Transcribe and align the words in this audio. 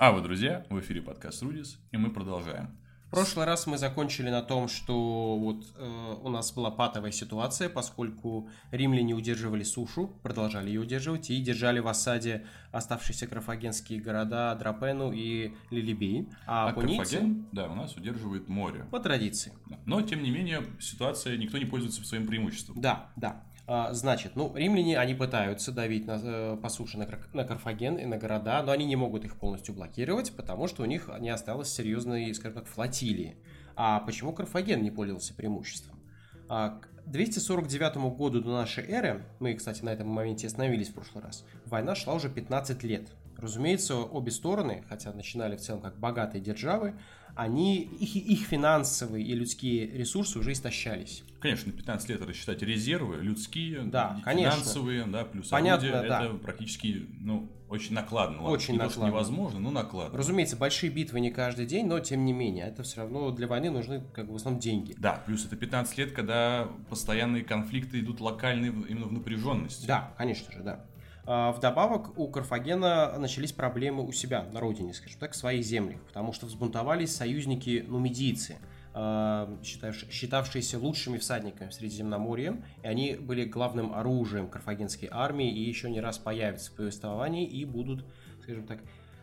А 0.00 0.12
вы, 0.12 0.22
друзья, 0.22 0.64
в 0.70 0.80
эфире 0.80 1.02
подкаст 1.02 1.42
Рудис, 1.42 1.78
и 1.92 1.98
мы 1.98 2.10
продолжаем. 2.10 2.74
В 3.08 3.10
прошлый 3.10 3.44
раз 3.44 3.66
мы 3.66 3.76
закончили 3.76 4.30
на 4.30 4.40
том, 4.40 4.66
что 4.66 5.36
вот 5.36 5.66
э, 5.76 6.14
у 6.22 6.30
нас 6.30 6.52
была 6.52 6.70
патовая 6.70 7.10
ситуация, 7.10 7.68
поскольку 7.68 8.48
римляне 8.70 9.12
удерживали 9.12 9.62
сушу, 9.62 10.06
продолжали 10.22 10.68
ее 10.68 10.80
удерживать, 10.80 11.28
и 11.28 11.38
держали 11.42 11.80
в 11.80 11.88
осаде 11.88 12.46
оставшиеся 12.72 13.26
карфагенские 13.26 14.00
города 14.00 14.54
Драпену 14.54 15.12
и 15.12 15.52
Лилибей. 15.70 16.30
А, 16.46 16.70
а 16.70 16.72
пунийцы... 16.72 17.16
Карфаген, 17.16 17.46
да, 17.52 17.68
у 17.68 17.74
нас 17.74 17.94
удерживает 17.94 18.48
море. 18.48 18.86
По 18.90 19.00
традиции. 19.00 19.52
Но, 19.84 20.00
тем 20.00 20.22
не 20.22 20.30
менее, 20.30 20.62
ситуация, 20.80 21.36
никто 21.36 21.58
не 21.58 21.66
пользуется 21.66 22.02
своим 22.06 22.26
преимуществом. 22.26 22.80
Да, 22.80 23.10
да. 23.16 23.42
А, 23.72 23.92
значит, 23.92 24.34
ну, 24.34 24.52
римляне, 24.56 24.98
они 24.98 25.14
пытаются 25.14 25.70
давить 25.70 26.04
на, 26.04 26.18
э, 26.20 26.56
по 26.60 26.68
суше 26.68 26.98
на, 26.98 27.06
на 27.32 27.44
Карфаген 27.44 27.98
и 27.98 28.04
на 28.04 28.16
города, 28.16 28.60
но 28.64 28.72
они 28.72 28.84
не 28.84 28.96
могут 28.96 29.24
их 29.24 29.36
полностью 29.36 29.76
блокировать, 29.76 30.32
потому 30.32 30.66
что 30.66 30.82
у 30.82 30.86
них 30.86 31.08
не 31.20 31.30
осталось 31.30 31.72
серьезной, 31.72 32.34
скажем 32.34 32.58
так, 32.58 32.66
флотилии. 32.66 33.36
А 33.76 34.00
почему 34.00 34.32
Карфаген 34.32 34.82
не 34.82 34.90
пользовался 34.90 35.34
преимуществом? 35.34 36.00
А, 36.48 36.80
к 36.80 36.88
249 37.06 38.16
году 38.16 38.40
до 38.40 38.50
нашей 38.50 38.82
эры, 38.88 39.24
мы, 39.38 39.54
кстати, 39.54 39.84
на 39.84 39.90
этом 39.90 40.08
моменте 40.08 40.48
остановились 40.48 40.88
в 40.88 40.94
прошлый 40.94 41.22
раз, 41.22 41.44
война 41.66 41.94
шла 41.94 42.14
уже 42.14 42.28
15 42.28 42.82
лет. 42.82 43.08
Разумеется, 43.40 43.96
обе 43.96 44.30
стороны, 44.30 44.84
хотя 44.88 45.12
начинали 45.12 45.56
в 45.56 45.60
целом 45.60 45.80
как 45.80 45.98
богатые 45.98 46.40
державы, 46.40 46.94
они, 47.34 47.80
их, 47.80 48.16
их 48.16 48.46
финансовые 48.46 49.24
и 49.24 49.34
людские 49.34 49.86
ресурсы 49.86 50.38
уже 50.38 50.52
истощались. 50.52 51.24
Конечно, 51.40 51.72
15 51.72 52.08
лет 52.10 52.22
рассчитать 52.22 52.60
резервы, 52.62 53.16
людские, 53.16 53.82
да, 53.84 54.20
финансовые, 54.26 55.02
конечно. 55.04 55.12
да, 55.12 55.24
плюс 55.24 55.48
Понятно, 55.48 55.88
орудия, 55.88 56.08
да. 56.08 56.24
это 56.24 56.34
практически, 56.34 57.06
ну, 57.18 57.48
очень 57.70 57.94
накладно. 57.94 58.42
Очень 58.42 58.74
не 58.74 58.78
накладно. 58.78 59.04
То, 59.04 59.08
невозможно, 59.08 59.60
но 59.60 59.70
накладно. 59.70 60.18
Разумеется, 60.18 60.56
большие 60.56 60.90
битвы 60.90 61.20
не 61.20 61.30
каждый 61.30 61.66
день, 61.66 61.86
но 61.86 62.00
тем 62.00 62.26
не 62.26 62.32
менее, 62.34 62.66
это 62.66 62.82
все 62.82 62.98
равно 63.02 63.30
для 63.30 63.46
войны 63.46 63.70
нужны, 63.70 64.02
как 64.12 64.26
бы, 64.26 64.34
в 64.34 64.36
основном 64.36 64.60
деньги. 64.60 64.94
Да, 64.98 65.22
плюс 65.24 65.46
это 65.46 65.56
15 65.56 65.96
лет, 65.96 66.12
когда 66.12 66.68
постоянные 66.90 67.42
конфликты 67.42 68.00
идут 68.00 68.20
локальные 68.20 68.72
именно 68.88 69.06
в 69.06 69.12
напряженности. 69.12 69.86
Да, 69.86 70.12
конечно 70.18 70.52
же, 70.52 70.62
да. 70.62 70.84
А, 71.32 71.52
вдобавок 71.52 72.18
у 72.18 72.26
Карфагена 72.26 73.16
начались 73.16 73.52
проблемы 73.52 74.04
у 74.04 74.10
себя 74.10 74.42
на 74.52 74.58
родине, 74.58 74.92
скажем 74.92 75.20
так, 75.20 75.30
в 75.30 75.36
своих 75.36 75.64
землях, 75.64 76.00
потому 76.02 76.32
что 76.32 76.46
взбунтовались 76.46 77.14
союзники 77.14 77.84
нумидийцы, 77.86 78.58
а, 78.94 79.56
считавшиеся 79.62 80.80
лучшими 80.80 81.18
всадниками 81.18 81.68
в 81.68 81.74
Средиземноморье, 81.74 82.60
и 82.82 82.86
они 82.88 83.14
были 83.14 83.44
главным 83.44 83.94
оружием 83.94 84.48
карфагенской 84.48 85.08
армии 85.12 85.48
и 85.48 85.60
еще 85.60 85.88
не 85.88 86.00
раз 86.00 86.18
появятся 86.18 86.72
в 86.72 86.74
повествовании 86.74 87.46
и 87.46 87.64
будут, 87.64 88.04
скажем 88.42 88.66
так, 88.66 88.80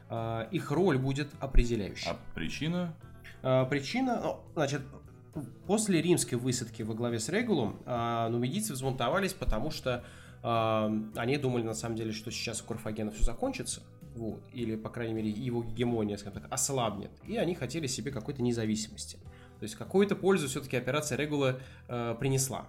а, 0.09 0.47
их 0.49 0.71
роль 0.71 0.97
будет 0.97 1.27
определяющей. 1.41 2.09
А 2.09 2.17
причина? 2.33 2.95
Причина, 3.69 4.21
ну, 4.23 4.39
значит, 4.55 4.81
после 5.65 6.01
римской 6.01 6.37
высадки 6.37 6.83
во 6.83 6.93
главе 6.93 7.19
с 7.19 7.27
Регулом 7.27 7.79
нумидийцы 7.85 8.71
взбунтовались, 8.71 9.33
потому 9.33 9.71
что 9.71 10.05
они 10.41 11.37
думали, 11.37 11.63
на 11.63 11.73
самом 11.73 11.95
деле, 11.95 12.11
что 12.11 12.31
сейчас 12.31 12.61
у 12.61 12.65
Карфагена 12.65 13.11
все 13.11 13.23
закончится, 13.23 13.81
вот, 14.15 14.41
или, 14.51 14.75
по 14.75 14.89
крайней 14.89 15.13
мере, 15.13 15.29
его 15.29 15.63
гегемония, 15.63 16.17
скажем 16.17 16.41
так, 16.41 16.51
ослабнет, 16.51 17.11
и 17.25 17.37
они 17.37 17.55
хотели 17.55 17.87
себе 17.87 18.11
какой-то 18.11 18.41
независимости. 18.41 19.17
То 19.59 19.63
есть 19.63 19.75
какую-то 19.75 20.15
пользу 20.15 20.47
все-таки 20.47 20.77
операция 20.77 21.17
Регула 21.17 21.59
э, 21.87 22.15
принесла. 22.19 22.67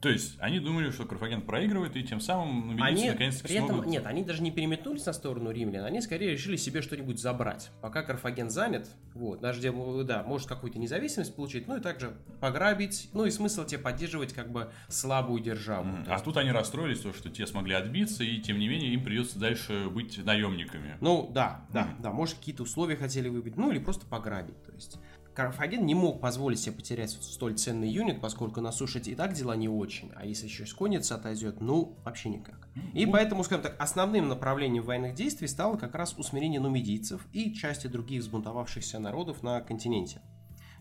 То 0.00 0.08
есть 0.08 0.36
они 0.40 0.60
думали, 0.60 0.90
что 0.90 1.04
Карфаген 1.04 1.42
проигрывает, 1.42 1.94
и 1.94 2.02
тем 2.02 2.20
самым 2.20 2.70
они 2.82 3.08
наконец-то 3.08 3.44
при 3.44 3.56
этом, 3.56 3.68
смогут... 3.68 3.86
Нет, 3.86 4.06
они 4.06 4.24
даже 4.24 4.42
не 4.42 4.50
переметнулись 4.50 5.04
на 5.04 5.12
сторону 5.12 5.50
римлян, 5.50 5.84
они 5.84 6.00
скорее 6.00 6.32
решили 6.32 6.56
себе 6.56 6.80
что-нибудь 6.80 7.20
забрать. 7.20 7.70
Пока 7.82 8.02
Карфаген 8.02 8.48
занят, 8.48 8.88
вот, 9.14 9.40
даже 9.40 9.58
где, 9.58 9.72
да, 10.04 10.22
может 10.22 10.48
какую-то 10.48 10.78
независимость 10.78 11.36
получить, 11.36 11.68
ну 11.68 11.76
и 11.76 11.80
также 11.80 12.16
пограбить, 12.40 13.10
ну 13.12 13.26
и 13.26 13.30
смысл 13.30 13.64
тебе 13.64 13.78
поддерживать 13.78 14.32
как 14.32 14.50
бы 14.50 14.72
слабую 14.88 15.42
державу. 15.42 15.88
Mm. 15.88 16.04
А 16.08 16.18
тут 16.18 16.38
они 16.38 16.50
расстроились, 16.50 17.00
то, 17.00 17.12
что 17.12 17.28
те 17.28 17.46
смогли 17.46 17.74
отбиться, 17.74 18.24
и 18.24 18.38
тем 18.38 18.58
не 18.58 18.68
менее 18.68 18.94
им 18.94 19.04
придется 19.04 19.38
дальше 19.38 19.88
быть 19.90 20.24
наемниками. 20.24 20.96
Ну 21.00 21.30
да, 21.30 21.66
да, 21.72 21.82
mm. 21.82 22.02
да, 22.02 22.10
может 22.10 22.36
какие-то 22.36 22.62
условия 22.62 22.96
хотели 22.96 23.28
выбить, 23.28 23.56
ну 23.56 23.70
или 23.70 23.78
просто 23.78 24.06
пограбить, 24.06 24.62
то 24.64 24.72
есть... 24.72 24.98
Карфаген 25.40 25.86
не 25.86 25.94
мог 25.94 26.20
позволить 26.20 26.60
себе 26.60 26.76
потерять 26.76 27.12
столь 27.12 27.54
ценный 27.54 27.88
юнит, 27.88 28.20
поскольку 28.20 28.60
на 28.60 28.72
суше 28.72 28.98
и 28.98 29.14
так 29.14 29.32
дела 29.32 29.56
не 29.56 29.70
очень, 29.70 30.12
а 30.14 30.26
если 30.26 30.44
еще 30.44 30.66
с 30.66 30.74
конницы 30.74 31.14
отойдет, 31.14 31.62
ну, 31.62 31.96
вообще 32.04 32.28
никак. 32.28 32.68
И 32.92 33.06
поэтому, 33.06 33.42
скажем 33.42 33.62
так, 33.62 33.76
основным 33.78 34.28
направлением 34.28 34.82
военных 34.82 35.14
действий 35.14 35.48
стало 35.48 35.78
как 35.78 35.94
раз 35.94 36.14
усмирение 36.18 36.60
нумидийцев 36.60 37.26
и 37.32 37.54
части 37.54 37.86
других 37.86 38.20
взбунтовавшихся 38.20 38.98
народов 38.98 39.42
на 39.42 39.62
континенте. 39.62 40.20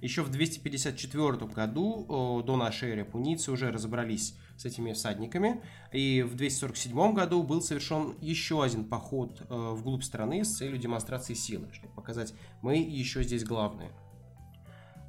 Еще 0.02 0.24
в 0.24 0.30
254 0.30 1.48
году 1.48 2.44
до 2.46 2.58
нашей 2.58 2.92
эры 2.92 3.06
пунийцы 3.06 3.54
уже 3.54 3.72
разобрались 3.72 4.36
с 4.58 4.66
этими 4.66 4.92
всадниками, 4.92 5.64
и 5.94 6.22
в 6.22 6.36
247 6.36 7.14
году 7.14 7.44
был 7.44 7.62
совершен 7.62 8.16
еще 8.20 8.62
один 8.62 8.84
поход 8.84 9.42
э, 9.42 9.46
вглубь 9.48 10.04
страны 10.04 10.44
с 10.44 10.58
целью 10.58 10.78
демонстрации 10.78 11.34
силы, 11.34 11.70
чтобы 11.72 11.94
показать, 11.94 12.34
мы 12.62 12.76
еще 12.76 13.24
здесь 13.24 13.46
главные. 13.46 13.92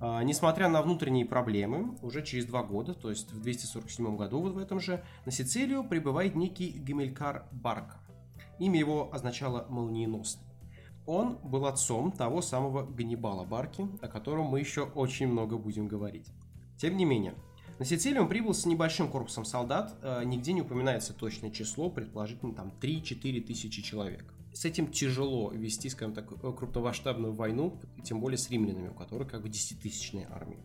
А, 0.02 0.22
несмотря 0.22 0.68
на 0.68 0.80
внутренние 0.80 1.26
проблемы, 1.26 1.94
уже 2.00 2.24
через 2.24 2.46
два 2.46 2.62
года, 2.62 2.94
то 2.94 3.10
есть 3.10 3.30
в 3.32 3.40
247 3.42 4.16
году, 4.16 4.40
вот 4.40 4.54
в 4.54 4.58
этом 4.58 4.80
же, 4.80 5.04
на 5.26 5.32
Сицилию 5.32 5.84
прибывает 5.84 6.34
некий 6.34 6.70
Гамилькар 6.70 7.44
Барка. 7.52 7.98
Имя 8.58 8.78
его 8.78 9.12
означало 9.12 9.66
«молниеносный». 9.68 10.44
Он 11.06 11.36
был 11.42 11.66
отцом 11.66 12.12
того 12.12 12.40
самого 12.40 12.86
Ганнибала 12.86 13.44
Барки, 13.44 13.88
о 14.00 14.08
котором 14.08 14.46
мы 14.46 14.60
еще 14.60 14.84
очень 14.84 15.28
много 15.28 15.58
будем 15.58 15.86
говорить. 15.86 16.28
Тем 16.78 16.96
не 16.96 17.04
менее, 17.04 17.34
на 17.78 17.84
Сицилию 17.84 18.22
он 18.22 18.28
прибыл 18.28 18.54
с 18.54 18.64
небольшим 18.64 19.10
корпусом 19.10 19.44
солдат, 19.44 19.98
а, 20.02 20.22
нигде 20.24 20.54
не 20.54 20.62
упоминается 20.62 21.12
точное 21.12 21.50
число, 21.50 21.90
предположительно 21.90 22.54
там 22.54 22.72
3-4 22.80 23.40
тысячи 23.42 23.82
человек 23.82 24.32
с 24.52 24.64
этим 24.64 24.90
тяжело 24.90 25.50
вести, 25.52 25.88
скажем 25.88 26.14
так, 26.14 26.28
крупномасштабную 26.28 27.32
войну, 27.32 27.80
тем 28.02 28.20
более 28.20 28.38
с 28.38 28.50
римлянами, 28.50 28.88
у 28.88 28.94
которых 28.94 29.30
как 29.30 29.42
бы 29.42 29.48
десятитысячная 29.48 30.28
армия. 30.30 30.58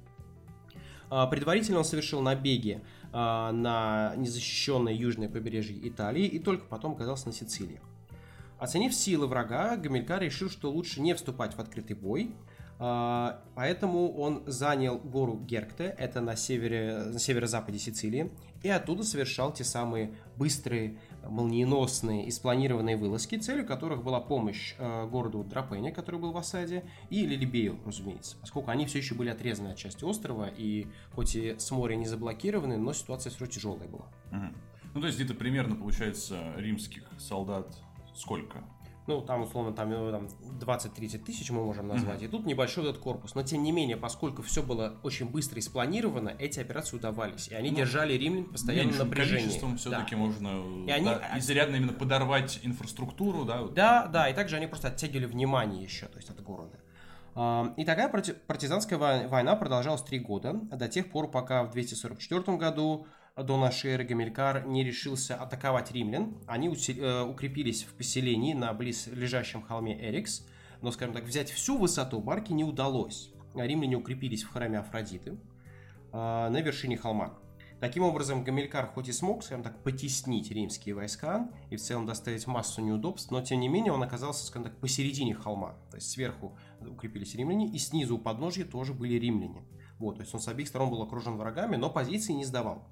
А, 1.09 1.27
предварительно 1.27 1.79
он 1.79 1.85
совершил 1.85 2.21
набеги 2.21 2.81
а, 3.11 3.51
на 3.51 4.15
незащищенное 4.17 4.93
южное 4.93 5.29
побережье 5.29 5.77
Италии 5.87 6.25
и 6.25 6.39
только 6.39 6.65
потом 6.65 6.93
оказался 6.93 7.27
на 7.27 7.33
Сицилии. 7.33 7.79
Оценив 8.57 8.95
силы 8.95 9.27
врага, 9.27 9.75
Гамилькар 9.75 10.21
решил, 10.21 10.49
что 10.49 10.71
лучше 10.71 11.01
не 11.01 11.13
вступать 11.13 11.55
в 11.55 11.59
открытый 11.59 11.95
бой, 11.95 12.31
поэтому 12.77 14.13
он 14.17 14.43
занял 14.47 14.97
гору 14.97 15.37
Геркте, 15.37 15.95
это 15.97 16.21
на, 16.21 16.35
севере, 16.35 17.05
на 17.05 17.19
северо-западе 17.19 17.79
Сицилии, 17.79 18.31
и 18.63 18.69
оттуда 18.69 19.03
совершал 19.03 19.53
те 19.53 19.63
самые 19.63 20.13
быстрые, 20.37 20.97
молниеносные 21.23 22.25
и 22.25 22.31
спланированные 22.31 22.97
вылазки, 22.97 23.37
целью 23.37 23.65
которых 23.65 24.03
была 24.03 24.19
помощь 24.19 24.75
а, 24.77 25.07
городу 25.07 25.43
Драпене, 25.43 25.91
который 25.91 26.19
был 26.19 26.31
в 26.31 26.37
осаде, 26.37 26.83
и 27.09 27.25
Лилибею, 27.25 27.79
разумеется, 27.85 28.37
поскольку 28.41 28.71
они 28.71 28.85
все 28.85 28.97
еще 28.97 29.15
были 29.15 29.29
отрезаны 29.29 29.69
от 29.69 29.77
части 29.77 30.03
острова, 30.03 30.47
и 30.47 30.87
хоть 31.13 31.35
и 31.35 31.55
с 31.57 31.71
моря 31.71 31.95
не 31.95 32.05
заблокированы, 32.05 32.77
но 32.77 32.93
ситуация 32.93 33.31
все 33.31 33.45
тяжелая 33.45 33.87
была. 33.87 34.05
Ну, 34.93 35.01
то 35.01 35.07
есть 35.07 35.19
где-то 35.19 35.33
примерно, 35.33 35.75
получается, 35.75 36.53
римских 36.57 37.03
солдат 37.19 37.77
сколько? 38.15 38.63
Ну, 39.07 39.21
там, 39.21 39.43
условно, 39.43 39.73
там, 39.73 39.89
там 39.91 40.27
20-30 40.59 41.19
тысяч 41.19 41.51
мы 41.51 41.63
можем 41.63 41.87
назвать, 41.87 42.21
mm-hmm. 42.21 42.25
и 42.25 42.29
тут 42.29 42.45
небольшой 42.45 42.89
этот 42.89 42.99
корпус. 43.01 43.35
Но, 43.35 43.43
тем 43.43 43.63
не 43.63 43.71
менее, 43.71 43.97
поскольку 43.97 44.41
все 44.41 44.63
было 44.63 44.95
очень 45.03 45.29
быстро 45.29 45.59
и 45.59 45.61
спланировано, 45.61 46.33
эти 46.39 46.59
операции 46.59 46.97
удавались, 46.97 47.47
и 47.49 47.55
они 47.55 47.69
ну, 47.69 47.77
держали 47.77 48.13
римлян 48.13 48.45
постоянно 48.45 48.91
в 48.91 48.97
напряжении. 48.97 49.43
количеством 49.43 49.77
все-таки 49.77 50.15
да. 50.15 50.21
можно 50.21 50.85
и 50.87 50.91
они, 50.91 51.05
да, 51.05 51.37
изрядно 51.37 51.75
именно 51.75 51.93
подорвать 51.93 52.59
инфраструктуру, 52.63 53.45
да? 53.45 53.63
Да, 53.67 54.07
да, 54.07 54.29
и 54.29 54.33
также 54.33 54.55
они 54.55 54.67
просто 54.67 54.87
оттягивали 54.87 55.25
внимание 55.25 55.83
еще, 55.83 56.07
то 56.07 56.17
есть 56.17 56.29
от 56.29 56.41
города. 56.41 56.79
И 57.75 57.83
такая 57.83 58.09
партизанская 58.09 58.97
война 58.97 59.55
продолжалась 59.57 60.01
три 60.01 60.19
года, 60.19 60.53
до 60.53 60.87
тех 60.87 61.11
пор, 61.11 61.29
пока 61.29 61.63
в 61.63 61.71
244 61.71 62.57
году 62.57 63.07
до 63.43 63.57
нашей 63.57 63.91
эры 63.91 64.05
Гамилькар 64.05 64.65
не 64.65 64.83
решился 64.83 65.35
атаковать 65.35 65.91
римлян. 65.91 66.37
Они 66.47 66.69
э, 66.69 67.21
укрепились 67.23 67.83
в 67.83 67.93
поселении 67.93 68.53
на 68.53 68.73
близ 68.73 69.07
лежащем 69.07 69.61
холме 69.61 69.99
Эрикс, 70.09 70.47
но, 70.81 70.91
скажем 70.91 71.13
так, 71.13 71.25
взять 71.25 71.49
всю 71.49 71.77
высоту 71.77 72.21
барки 72.21 72.53
не 72.53 72.63
удалось. 72.63 73.33
Римляне 73.53 73.97
укрепились 73.97 74.43
в 74.43 74.51
храме 74.51 74.79
Афродиты 74.79 75.31
э, 75.31 75.37
на 76.13 76.61
вершине 76.61 76.95
холма. 76.95 77.37
Таким 77.81 78.03
образом, 78.03 78.45
Гамилькар 78.45 78.87
хоть 78.87 79.09
и 79.09 79.11
смог, 79.11 79.43
скажем 79.43 79.63
так, 79.63 79.83
потеснить 79.83 80.49
римские 80.49 80.95
войска 80.95 81.49
и 81.69 81.75
в 81.75 81.81
целом 81.81 82.05
доставить 82.05 82.47
массу 82.47 82.81
неудобств, 82.81 83.31
но 83.31 83.41
тем 83.41 83.59
не 83.59 83.67
менее 83.67 83.91
он 83.91 84.01
оказался, 84.01 84.45
скажем 84.45 84.69
так, 84.69 84.79
посередине 84.79 85.35
холма. 85.35 85.75
То 85.91 85.97
есть 85.97 86.09
сверху 86.09 86.57
укрепились 86.79 87.35
римляне, 87.35 87.67
и 87.67 87.77
снизу 87.79 88.15
у 88.15 88.17
подножья 88.17 88.63
тоже 88.63 88.93
были 88.93 89.15
римляне. 89.15 89.65
Вот, 89.99 90.15
то 90.15 90.21
есть 90.21 90.33
он 90.33 90.39
с 90.39 90.47
обеих 90.47 90.69
сторон 90.69 90.89
был 90.89 91.01
окружен 91.01 91.35
врагами, 91.35 91.75
но 91.75 91.89
позиции 91.89 92.31
не 92.31 92.45
сдавал. 92.45 92.87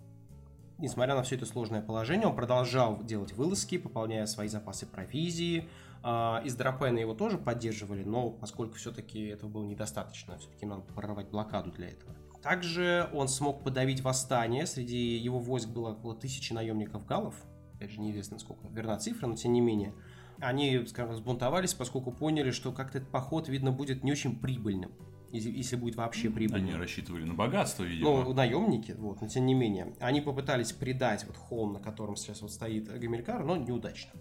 Несмотря 0.78 1.16
на 1.16 1.24
все 1.24 1.36
это 1.36 1.46
сложное 1.46 1.82
положение, 1.82 2.28
он 2.28 2.36
продолжал 2.36 3.04
делать 3.04 3.34
вылазки, 3.34 3.78
пополняя 3.78 4.26
свои 4.26 4.48
запасы 4.48 4.86
провизии. 4.86 5.70
А, 6.02 6.42
из 6.44 6.56
Драпена 6.56 7.00
его 7.00 7.14
тоже 7.14 7.38
поддерживали, 7.38 8.04
но 8.04 8.30
поскольку 8.30 8.76
все-таки 8.76 9.28
этого 9.28 9.50
было 9.50 9.66
недостаточно, 9.66 10.38
все-таки 10.38 10.66
надо 10.66 10.82
прорывать 10.82 11.30
блокаду 11.30 11.72
для 11.72 11.90
этого. 11.90 12.16
Также 12.42 13.10
он 13.14 13.30
смог 13.30 13.64
подавить 13.64 14.02
восстание. 14.02 14.66
Среди 14.66 15.18
его 15.18 15.40
войск 15.40 15.70
было 15.70 15.92
около 15.92 16.14
тысячи 16.14 16.52
наемников 16.52 17.06
галлов. 17.06 17.36
Опять 17.76 17.92
же, 17.92 18.02
неизвестно, 18.02 18.38
сколько 18.38 18.68
верна 18.68 18.98
цифра, 18.98 19.28
но 19.28 19.36
тем 19.36 19.54
не 19.54 19.62
менее. 19.62 19.94
Они, 20.40 20.86
скажем, 20.88 21.16
сбунтовались, 21.16 21.74
поскольку 21.74 22.12
поняли, 22.12 22.52
что 22.52 22.74
как-то 22.74 22.98
этот 22.98 23.10
поход, 23.10 23.48
видно, 23.48 23.72
будет 23.72 24.04
не 24.04 24.12
очень 24.12 24.38
прибыльным 24.38 24.92
если, 25.34 25.50
если 25.50 25.76
будет 25.76 25.96
вообще 25.96 26.30
прибыльно. 26.30 26.70
Они 26.70 26.74
рассчитывали 26.76 27.24
на 27.24 27.34
богатство, 27.34 27.84
видимо. 27.84 28.24
Ну, 28.24 28.34
наемники, 28.34 28.96
вот, 28.98 29.22
но 29.22 29.28
тем 29.28 29.46
не 29.46 29.54
менее. 29.54 29.94
Они 30.00 30.22
попытались 30.22 30.72
предать 30.72 31.26
вот 31.26 31.36
холм, 31.36 31.74
на 31.74 31.80
котором 31.80 32.16
сейчас 32.16 32.42
вот 32.42 32.52
стоит 32.52 32.88
Гамилькар, 32.88 33.44
но 33.44 33.58
неудачно. 33.58 34.12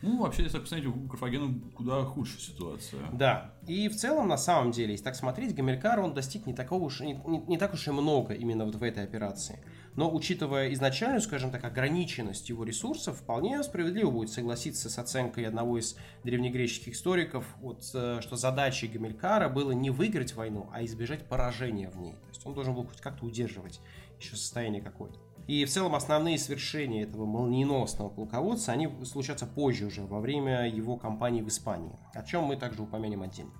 Ну, 0.00 0.18
вообще, 0.20 0.42
если 0.42 0.54
так 0.54 0.62
посмотреть, 0.62 0.88
у 0.88 1.08
Карфагена 1.08 1.54
куда 1.74 2.04
худшая 2.04 2.38
ситуация. 2.38 3.00
Да. 3.12 3.54
И 3.66 3.88
в 3.88 3.96
целом, 3.96 4.28
на 4.28 4.36
самом 4.36 4.70
деле, 4.70 4.92
если 4.92 5.04
так 5.04 5.14
смотреть, 5.14 5.54
Гамилькар, 5.54 6.00
он 6.00 6.12
достиг 6.12 6.46
не, 6.46 6.54
такого 6.54 6.84
уж, 6.84 7.00
не, 7.00 7.14
не, 7.26 7.38
не 7.38 7.58
так 7.58 7.72
уж 7.72 7.86
и 7.88 7.90
много 7.90 8.34
именно 8.34 8.64
вот 8.64 8.74
в 8.74 8.82
этой 8.82 9.04
операции. 9.04 9.60
Но, 9.96 10.12
учитывая 10.12 10.72
изначальную, 10.72 11.20
скажем 11.20 11.50
так, 11.50 11.64
ограниченность 11.64 12.48
его 12.48 12.64
ресурсов, 12.64 13.18
вполне 13.18 13.62
справедливо 13.62 14.10
будет 14.10 14.30
согласиться 14.30 14.90
с 14.90 14.98
оценкой 14.98 15.46
одного 15.46 15.78
из 15.78 15.96
древнегреческих 16.24 16.94
историков, 16.94 17.44
вот, 17.60 17.88
э, 17.94 18.18
что 18.20 18.36
задачей 18.36 18.88
Гамилькара 18.88 19.48
было 19.48 19.70
не 19.70 19.90
выиграть 19.90 20.34
войну, 20.34 20.68
а 20.72 20.84
избежать 20.84 21.28
поражения 21.28 21.90
в 21.90 22.00
ней. 22.00 22.12
То 22.12 22.28
есть 22.28 22.46
он 22.46 22.54
должен 22.54 22.74
был 22.74 22.86
хоть 22.86 23.00
как-то 23.00 23.24
удерживать 23.24 23.80
еще 24.18 24.36
состояние 24.36 24.82
какое-то. 24.82 25.18
И 25.46 25.64
в 25.64 25.70
целом 25.70 25.94
основные 25.94 26.38
свершения 26.38 27.02
этого 27.02 27.26
молниеносного 27.26 28.08
полководца, 28.08 28.72
они 28.72 28.88
случатся 29.04 29.46
позже 29.46 29.86
уже, 29.86 30.02
во 30.02 30.20
время 30.20 30.68
его 30.68 30.96
кампании 30.96 31.42
в 31.42 31.48
Испании, 31.48 31.92
о 32.14 32.22
чем 32.22 32.44
мы 32.44 32.56
также 32.56 32.82
упомянем 32.82 33.22
отдельно. 33.22 33.52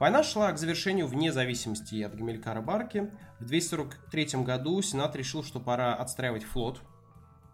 Война 0.00 0.22
шла 0.22 0.50
к 0.50 0.58
завершению 0.58 1.06
вне 1.06 1.30
зависимости 1.30 2.00
от 2.00 2.16
Гамилькара 2.16 2.62
Барки. 2.62 3.12
В 3.38 3.44
243 3.44 4.42
году 4.42 4.80
Сенат 4.80 5.14
решил, 5.14 5.44
что 5.44 5.60
пора 5.60 5.94
отстраивать 5.94 6.42
флот. 6.42 6.80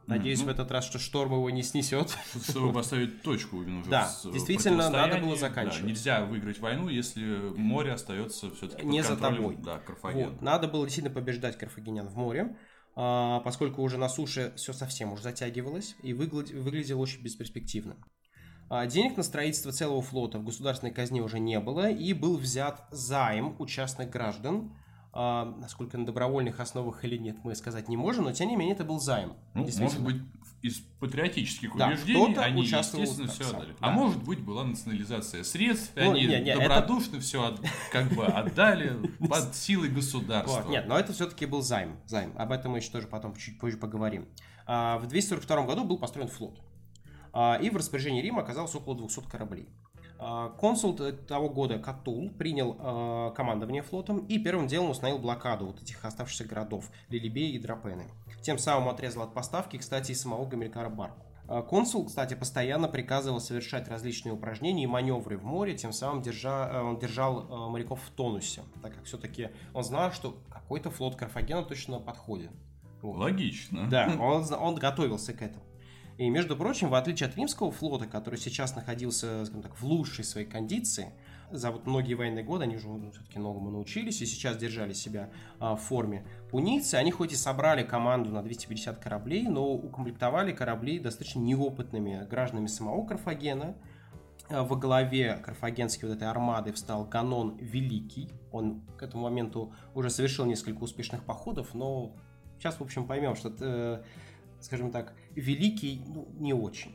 Надеюсь, 0.07 0.41
mm-hmm. 0.41 0.45
в 0.45 0.49
этот 0.51 0.71
раз, 0.71 0.85
что 0.85 1.01
шторм 1.01 1.33
его 1.33 1.51
не 1.51 1.65
снесет. 1.65 2.17
Чтобы 2.49 2.73
поставить 2.73 3.23
точку 3.23 3.57
уже 3.57 3.91
Да, 3.91 4.09
действительно, 4.27 4.89
надо 4.89 5.19
было 5.19 5.35
заканчивать. 5.35 5.83
Да, 5.83 5.89
нельзя 5.89 6.25
выиграть 6.25 6.61
войну, 6.61 6.89
если 6.89 7.51
море 7.57 7.93
остается 7.93 8.49
все-таки 8.53 8.87
Не 8.87 9.03
за 9.03 9.17
тобой. 9.17 9.57
Да, 9.57 9.79
Карфаген. 9.81 10.31
Вот, 10.31 10.41
надо 10.41 10.69
было 10.69 10.87
действительно 10.87 11.13
побеждать 11.13 11.59
карфагенян 11.59 12.07
в 12.07 12.15
море. 12.15 12.57
А, 12.95 13.41
поскольку 13.41 13.83
уже 13.83 13.99
на 13.99 14.09
суше 14.09 14.53
все 14.57 14.73
совсем 14.73 15.13
уже 15.13 15.25
затягивалось 15.25 15.97
и 16.05 16.15
выглядело 16.15 17.01
очень 17.01 17.23
бесперспективно. 17.23 17.97
А, 18.69 18.87
денег 18.87 19.17
на 19.17 19.23
строительство 19.23 19.73
целого 19.73 20.03
флота 20.03 20.39
в 20.39 20.45
государственной 20.45 20.93
казне 20.93 21.23
уже 21.23 21.39
не 21.39 21.61
было, 21.61 21.91
и 21.91 22.13
был 22.13 22.37
взят 22.37 22.87
займ 22.91 23.55
у 23.59 23.67
частных 23.67 24.11
граждан. 24.11 24.73
А, 25.13 25.45
насколько 25.61 25.97
на 25.97 26.05
добровольных 26.05 26.61
основах 26.61 27.05
или 27.05 27.17
нет, 27.17 27.37
мы 27.43 27.55
сказать 27.55 27.89
не 27.89 27.97
можем, 27.97 28.25
но 28.25 28.33
тем 28.33 28.49
не 28.49 28.57
менее 28.57 28.75
это 28.75 28.85
был 28.85 29.01
займ. 29.01 29.35
Ну, 29.55 29.67
может 29.79 30.03
быть, 30.03 30.17
из 30.63 30.81
патриотических 31.01 31.77
да, 31.77 31.89
убеждений 31.89 32.37
они, 32.37 32.63
естественно, 32.65 33.29
все 33.29 33.49
отдали. 33.49 33.71
Да. 33.71 33.77
А 33.81 33.91
может 33.91 34.23
быть, 34.23 34.41
была 34.41 34.65
национализация 34.65 35.45
средств, 35.45 35.93
ну, 35.95 36.11
они 36.11 36.27
не, 36.27 36.41
не, 36.41 36.55
добродушно 36.55 37.17
это... 37.17 37.21
все 37.21 37.45
от, 37.45 37.61
как 37.93 38.09
бы 38.13 38.27
отдали 38.27 38.95
под 39.27 39.55
силой 39.55 39.89
государства. 39.89 40.63
Вот, 40.63 40.71
нет, 40.71 40.87
но 40.89 40.99
это 40.99 41.13
все-таки 41.13 41.47
был 41.47 41.63
займ, 41.63 41.97
займ. 42.07 42.33
Об 42.37 42.53
этом 42.53 42.73
мы 42.73 42.79
еще 42.79 42.91
тоже 42.91 43.07
потом 43.07 43.35
чуть 43.37 43.59
позже 43.59 43.77
поговорим. 43.77 44.27
А, 44.67 44.99
в 44.99 45.07
242 45.07 45.67
году 45.67 45.85
был 45.85 45.99
построен 45.99 46.29
флот. 46.29 46.61
А, 47.39 47.59
и 47.61 47.69
в 47.69 47.77
распоряжении 47.77 48.23
Рима 48.23 48.41
оказалось 48.41 48.75
около 48.75 48.97
200 48.97 49.29
кораблей. 49.29 49.69
А, 50.19 50.49
консул 50.49 50.97
того 50.97 51.51
года 51.51 51.79
Катул 51.79 52.31
принял 52.31 52.79
э, 52.79 53.35
командование 53.35 53.83
флотом 53.83 54.21
и 54.21 54.39
первым 54.39 54.67
делом 54.67 54.89
установил 54.89 55.19
блокаду 55.19 55.67
вот 55.67 55.83
этих 55.83 56.03
оставшихся 56.03 56.47
городов 56.47 56.91
Лилибеи 57.11 57.53
и 57.53 57.59
Драпены. 57.59 58.07
Тем 58.41 58.57
самым 58.57 58.89
отрезал 58.89 59.25
от 59.25 59.35
поставки, 59.35 59.77
кстати, 59.77 60.13
и 60.13 60.15
самого 60.15 60.47
Гамилькара 60.47 60.89
Барку. 60.89 61.27
Консул, 61.69 62.07
кстати, 62.07 62.33
постоянно 62.33 62.89
приказывал 62.89 63.39
совершать 63.39 63.87
различные 63.87 64.33
упражнения 64.33 64.85
и 64.85 64.87
маневры 64.87 65.37
в 65.37 65.45
море, 65.45 65.77
тем 65.77 65.93
самым 65.93 66.23
держа, 66.23 66.83
он 66.83 66.99
держал 66.99 67.69
моряков 67.69 68.01
в 68.03 68.11
тонусе, 68.11 68.63
так 68.83 68.95
как 68.95 69.05
все-таки 69.05 69.51
он 69.75 69.85
знал, 69.85 70.11
что 70.11 70.39
какой-то 70.51 70.91
флот 70.91 71.15
Карфагена 71.15 71.63
точно 71.63 72.01
подходит. 72.01 72.51
Вот. 73.03 73.19
Логично. 73.19 73.89
Да, 73.89 74.17
он, 74.21 74.45
он 74.55 74.75
готовился 74.75 75.35
к 75.35 75.43
этому. 75.43 75.63
И, 76.19 76.31
между 76.31 76.57
прочим, 76.57 76.89
в 76.89 76.95
отличие 76.95 77.29
от 77.29 77.37
римского 77.37 77.71
флота, 77.71 78.07
который 78.07 78.39
сейчас 78.39 78.75
находился, 78.75 79.45
скажем 79.45 79.63
так, 79.63 79.77
в 79.77 79.85
лучшей 79.85 80.25
своей 80.25 80.47
кондиции, 80.47 81.13
за 81.51 81.71
вот 81.71 81.87
многие 81.87 82.15
военные 82.15 82.45
годы 82.45 82.65
они 82.65 82.77
уже 82.77 82.89
ну, 82.89 83.11
все-таки 83.13 83.39
многому 83.39 83.71
научились 83.71 84.21
и 84.21 84.27
сейчас 84.27 84.57
держали 84.57 84.93
себя 84.93 85.31
а, 85.61 85.77
в 85.77 85.81
форме. 85.81 86.27
Пунийцы, 86.51 86.97
они 86.97 87.13
хоть 87.13 87.33
и 87.33 87.37
собрали 87.37 87.85
команду 87.85 88.31
на 88.31 88.43
250 88.43 88.99
кораблей, 88.99 89.47
но 89.47 89.69
укомплектовали 89.73 90.53
корабли 90.53 90.99
достаточно 90.99 91.39
неопытными 91.41 92.27
гражданами 92.29 92.67
самого 92.67 93.07
Карфагена. 93.07 93.77
А, 94.49 94.65
во 94.65 94.77
главе 94.77 95.37
карфагенской 95.45 96.09
вот 96.09 96.17
этой 96.17 96.29
армады 96.29 96.73
встал 96.73 97.05
Ганон 97.05 97.57
Великий. 97.59 98.31
Он 98.53 98.83
к 98.97 99.03
этому 99.03 99.25
моменту 99.25 99.73
уже 99.95 100.11
совершил 100.11 100.47
несколько 100.47 100.83
успешных 100.83 101.25
походов, 101.25 101.75
но 101.75 102.13
сейчас, 102.59 102.77
в 102.77 102.83
общем, 102.83 103.07
поймем, 103.07 103.37
что 103.37 103.53
э, 103.61 104.03
скажем 104.67 104.91
так, 104.91 105.15
великий, 105.35 106.03
ну, 106.07 106.29
не 106.39 106.53
очень. 106.53 106.95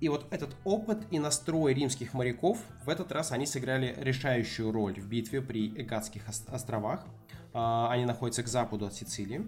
И 0.00 0.08
вот 0.08 0.26
этот 0.30 0.56
опыт 0.64 1.06
и 1.10 1.18
настрой 1.18 1.72
римских 1.72 2.14
моряков, 2.14 2.58
в 2.84 2.88
этот 2.88 3.12
раз 3.12 3.32
они 3.32 3.46
сыграли 3.46 3.94
решающую 3.98 4.72
роль 4.72 5.00
в 5.00 5.06
битве 5.08 5.40
при 5.40 5.68
Эгатских 5.68 6.22
островах. 6.48 7.06
А, 7.52 7.90
они 7.92 8.06
находятся 8.06 8.42
к 8.42 8.48
западу 8.48 8.86
от 8.86 8.94
Сицилии. 8.94 9.46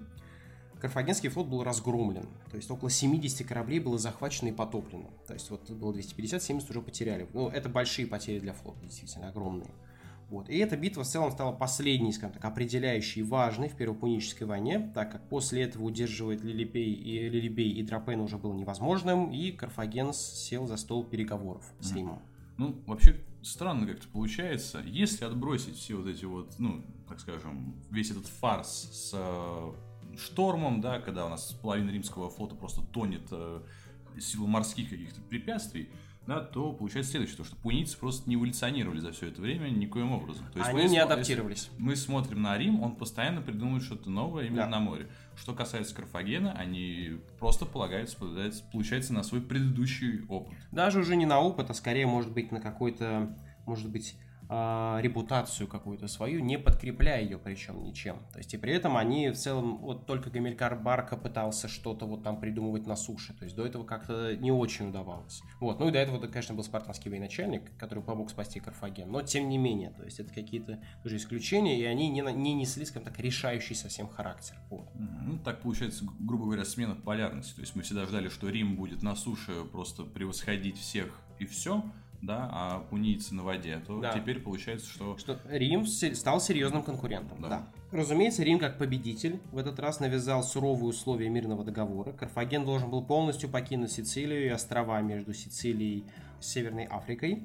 Карфагенский 0.80 1.28
флот 1.28 1.46
был 1.46 1.62
разгромлен, 1.62 2.28
то 2.50 2.56
есть 2.56 2.68
около 2.68 2.90
70 2.90 3.46
кораблей 3.46 3.78
было 3.78 3.98
захвачено 3.98 4.48
и 4.48 4.52
потоплено. 4.52 5.10
То 5.28 5.34
есть 5.34 5.48
вот 5.48 5.70
было 5.70 5.92
250, 5.92 6.42
70 6.42 6.70
уже 6.70 6.80
потеряли. 6.80 7.28
Ну, 7.32 7.48
это 7.48 7.68
большие 7.68 8.06
потери 8.06 8.40
для 8.40 8.52
флота, 8.52 8.80
действительно, 8.84 9.28
огромные. 9.28 9.70
Вот. 10.32 10.49
И 10.49 10.56
эта 10.56 10.79
битва 10.79 11.05
в 11.05 11.06
целом 11.06 11.31
стала 11.31 11.52
последней, 11.52 12.11
скажем 12.11 12.32
так, 12.32 12.44
определяющей 12.46 13.20
и 13.20 13.23
важной 13.23 13.69
в 13.69 13.76
Первой 13.76 13.94
Пунической 13.94 14.46
войне, 14.46 14.90
так 14.94 15.12
как 15.12 15.29
после 15.29 15.64
этого 15.64 15.84
удерживать 15.84 16.43
Лилипей 16.43 16.91
и, 16.91 17.29
Лилибей 17.29 17.70
и 17.70 17.82
Драпен 17.82 18.19
уже 18.19 18.39
было 18.39 18.55
невозможным, 18.55 19.31
и 19.31 19.53
Карфаген 19.53 20.15
сел 20.15 20.67
за 20.67 20.79
стол 20.79 21.05
переговоров 21.05 21.70
с 21.81 21.93
Римом. 21.94 22.22
Ну, 22.56 22.82
вообще 22.86 23.20
странно 23.43 23.86
как-то 23.86 24.08
получается. 24.08 24.82
Если 24.86 25.27
отбросить 25.27 25.77
все 25.77 25.96
вот 25.96 26.06
эти 26.06 26.24
вот, 26.24 26.55
ну, 26.58 26.82
так 27.06 27.20
скажем, 27.20 27.77
весь 27.91 28.10
этот 28.10 28.27
фарс 28.27 28.89
с 28.91 29.10
э, 29.12 30.17
штормом, 30.17 30.81
да, 30.81 30.98
когда 31.01 31.27
у 31.27 31.29
нас 31.29 31.53
половина 31.60 31.91
римского 31.91 32.31
флота 32.31 32.55
просто 32.55 32.81
тонет 32.81 33.29
э, 33.32 33.60
силу 34.19 34.46
морских 34.46 34.89
каких-то 34.89 35.20
препятствий, 35.20 35.91
да, 36.26 36.41
то 36.41 36.72
получается 36.72 37.12
следующее, 37.12 37.38
то, 37.38 37.44
что 37.44 37.56
пунийцы 37.56 37.98
просто 37.98 38.29
не 38.29 38.36
эволюционировали 38.36 39.00
за 39.00 39.10
все 39.10 39.29
это 39.29 39.41
время 39.41 39.70
никоим 39.70 40.12
образом. 40.12 40.46
То 40.52 40.60
есть, 40.60 40.70
Они 40.70 40.84
не 40.84 40.98
адаптировались. 40.98 41.70
мы 41.79 41.96
смотрим 41.96 42.43
на 42.43 42.56
Рим, 42.56 42.81
он 42.81 42.94
постоянно 42.94 43.43
придумывает 43.43 43.82
что-то 43.82 44.08
новое 44.08 44.46
именно 44.46 44.62
да. 44.62 44.69
на 44.69 44.81
море. 44.81 45.08
Что 45.34 45.52
касается 45.52 45.94
Карфагена, 45.94 46.52
они 46.52 47.19
просто 47.41 47.67
полагаются, 47.67 48.17
получается, 48.70 49.12
на 49.12 49.24
свой 49.24 49.41
предыдущий 49.41 50.24
опыт. 50.29 50.56
Даже 50.70 51.00
уже 51.00 51.17
не 51.17 51.26
на 51.26 51.41
опыт, 51.41 51.70
а 51.70 51.74
скорее, 51.74 52.06
может 52.06 52.32
быть, 52.32 52.52
на 52.52 52.60
какой-то, 52.60 53.36
может 53.67 53.91
быть, 53.91 54.14
э, 54.52 55.00
репутацию 55.00 55.66
какую-то 55.66 56.08
свою, 56.08 56.40
не 56.40 56.58
подкрепляя 56.58 57.22
ее 57.22 57.38
причем 57.38 57.82
ничем. 57.82 58.18
То 58.32 58.38
есть 58.38 58.52
и 58.54 58.58
при 58.58 58.72
этом 58.72 58.96
они 58.96 59.30
в 59.30 59.36
целом, 59.36 59.78
вот 59.78 60.06
только 60.06 60.30
Гамилькар 60.30 60.76
Барка 60.76 61.16
пытался 61.16 61.68
что-то 61.68 62.06
вот 62.06 62.22
там 62.22 62.38
придумывать 62.38 62.86
на 62.86 62.96
суше, 62.96 63.34
то 63.34 63.44
есть 63.44 63.56
до 63.56 63.66
этого 63.66 63.84
как-то 63.84 64.36
не 64.36 64.52
очень 64.52 64.90
удавалось. 64.90 65.42
Вот, 65.60 65.80
ну 65.80 65.88
и 65.88 65.90
до 65.90 65.98
этого, 65.98 66.18
конечно, 66.26 66.54
был 66.54 66.64
спартанский 66.64 67.10
военачальник, 67.10 67.76
который 67.78 68.02
помог 68.02 68.30
спасти 68.30 68.60
Карфаген, 68.60 69.10
но 69.10 69.22
тем 69.22 69.48
не 69.48 69.58
менее, 69.58 69.90
то 69.90 70.04
есть 70.04 70.20
это 70.20 70.32
какие-то 70.32 70.80
тоже 71.02 71.16
исключения, 71.16 71.78
и 71.78 71.84
они 71.84 72.08
не, 72.10 72.20
не 72.20 72.54
несли, 72.54 72.84
скажем 72.84 73.08
так, 73.08 73.18
решающий 73.18 73.74
совсем 73.74 74.08
характер. 74.08 74.56
Вот. 74.70 74.88
Ну, 74.94 75.38
так 75.38 75.62
получается, 75.62 76.04
грубо 76.20 76.44
говоря, 76.44 76.64
смена 76.64 76.94
полярности, 76.94 77.54
то 77.54 77.60
есть 77.62 77.74
мы 77.74 77.82
всегда 77.82 78.04
ждали, 78.06 78.28
что 78.28 78.48
Рим 78.48 78.76
будет 78.76 79.02
на 79.02 79.16
суше 79.16 79.64
просто 79.70 80.04
превосходить 80.04 80.78
всех 80.78 81.08
и 81.38 81.46
все, 81.46 81.82
да, 82.22 82.48
а 82.52 82.79
пунийцы 82.88 83.34
на 83.34 83.43
воде, 83.43 83.82
то 83.84 84.00
да. 84.00 84.12
теперь 84.12 84.41
получается, 84.41 84.88
что... 84.88 85.19
Что 85.19 85.41
Рим 85.48 85.86
стал 85.86 86.41
серьезным 86.41 86.84
конкурентом, 86.84 87.43
да. 87.43 87.48
да. 87.48 87.69
Разумеется, 87.91 88.44
Рим 88.44 88.60
как 88.60 88.79
победитель 88.79 89.41
в 89.50 89.58
этот 89.58 89.79
раз 89.81 89.98
навязал 89.98 90.44
суровые 90.44 90.91
условия 90.91 91.29
мирного 91.29 91.64
договора. 91.64 92.12
Карфаген 92.12 92.64
должен 92.64 92.91
был 92.91 93.05
полностью 93.05 93.50
покинуть 93.50 93.91
Сицилию 93.91 94.46
и 94.46 94.48
острова 94.48 95.00
между 95.02 95.34
Сицилией 95.34 95.98
и 95.98 96.05
Северной 96.43 96.84
Африкой. 96.84 97.43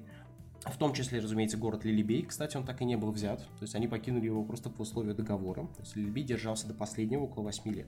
В 0.64 0.78
том 0.78 0.94
числе, 0.94 1.20
разумеется, 1.20 1.58
город 1.58 1.84
Лилибей. 1.84 2.24
Кстати, 2.24 2.56
он 2.56 2.64
так 2.64 2.82
и 2.82 2.86
не 2.86 2.98
был 2.98 3.12
взят. 3.12 3.40
То 3.40 3.64
есть 3.64 3.74
они 3.74 3.88
покинули 3.88 4.26
его 4.26 4.44
просто 4.44 4.70
по 4.70 4.82
условию 4.84 5.16
договора. 5.16 5.62
То 5.62 5.82
есть 5.82 5.96
Лилибей 5.96 6.24
держался 6.24 6.68
до 6.68 6.76
последнего, 6.76 7.24
около 7.24 7.44
8 7.44 7.74
лет. 7.74 7.88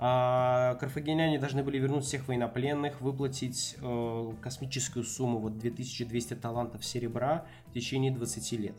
А 0.00 0.76
карфагеняне 0.76 1.40
должны 1.40 1.64
были 1.64 1.78
вернуть 1.78 2.04
всех 2.04 2.28
военнопленных, 2.28 3.00
выплатить 3.00 3.76
э, 3.80 4.32
космическую 4.40 5.04
сумму, 5.04 5.38
вот 5.38 5.58
2200 5.58 6.34
талантов 6.34 6.84
серебра 6.84 7.46
в 7.66 7.72
течение 7.72 8.12
20 8.12 8.52
лет. 8.52 8.76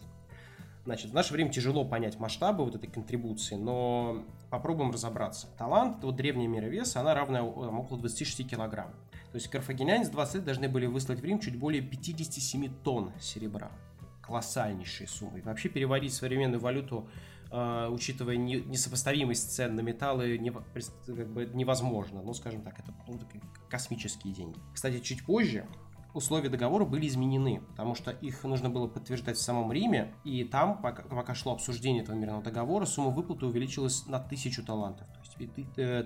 Значит, 0.85 1.11
в 1.11 1.13
наше 1.13 1.33
время 1.33 1.51
тяжело 1.51 1.83
понять 1.83 2.19
масштабы 2.19 2.63
вот 2.63 2.75
этой 2.75 2.89
контрибуции, 2.89 3.55
но 3.55 4.23
попробуем 4.49 4.91
разобраться. 4.91 5.47
Талант, 5.57 6.03
вот 6.03 6.15
древняя 6.15 6.47
мера 6.47 6.65
веса, 6.67 7.01
она 7.01 7.13
равная 7.13 7.41
там, 7.41 7.79
около 7.79 7.99
26 7.99 8.49
килограмм. 8.49 8.91
То 9.31 9.35
есть 9.35 9.49
карфагеняне 9.49 10.05
с 10.05 10.09
20 10.09 10.35
лет 10.35 10.45
должны 10.45 10.69
были 10.69 10.85
выслать 10.85 11.19
в 11.19 11.25
Рим 11.25 11.39
чуть 11.39 11.57
более 11.57 11.81
57 11.81 12.73
тонн 12.83 13.11
серебра. 13.19 13.71
Колоссальнейшие 14.21 15.07
суммы. 15.07 15.39
И 15.39 15.41
вообще 15.41 15.69
переводить 15.69 16.13
современную 16.13 16.59
валюту, 16.59 17.07
э, 17.07 17.29
учитывая 17.51 18.37
не, 18.37 18.61
несопоставимость 18.61 19.51
цен 19.51 19.75
на 19.75 19.81
металлы, 19.81 20.39
как 21.05 21.33
бы 21.33 21.45
невозможно. 21.53 22.21
Ну, 22.21 22.33
скажем 22.33 22.61
так, 22.61 22.79
это 22.79 22.93
ну, 23.07 23.19
космические 23.69 24.33
деньги. 24.33 24.59
Кстати, 24.73 24.99
чуть 24.99 25.25
позже 25.25 25.67
условия 26.13 26.49
договора 26.49 26.85
были 26.85 27.07
изменены, 27.07 27.61
потому 27.69 27.95
что 27.95 28.11
их 28.11 28.43
нужно 28.43 28.69
было 28.69 28.87
подтверждать 28.87 29.37
в 29.37 29.41
самом 29.41 29.71
Риме, 29.71 30.13
и 30.23 30.43
там, 30.43 30.81
пока, 30.81 31.03
пока 31.03 31.35
шло 31.35 31.53
обсуждение 31.53 32.03
этого 32.03 32.15
мирного 32.15 32.43
договора, 32.43 32.85
сумма 32.85 33.11
выплаты 33.11 33.45
увеличилась 33.45 34.05
на 34.07 34.19
тысячу 34.19 34.63
талантов, 34.63 35.07
то 35.07 35.19
есть 35.19 35.53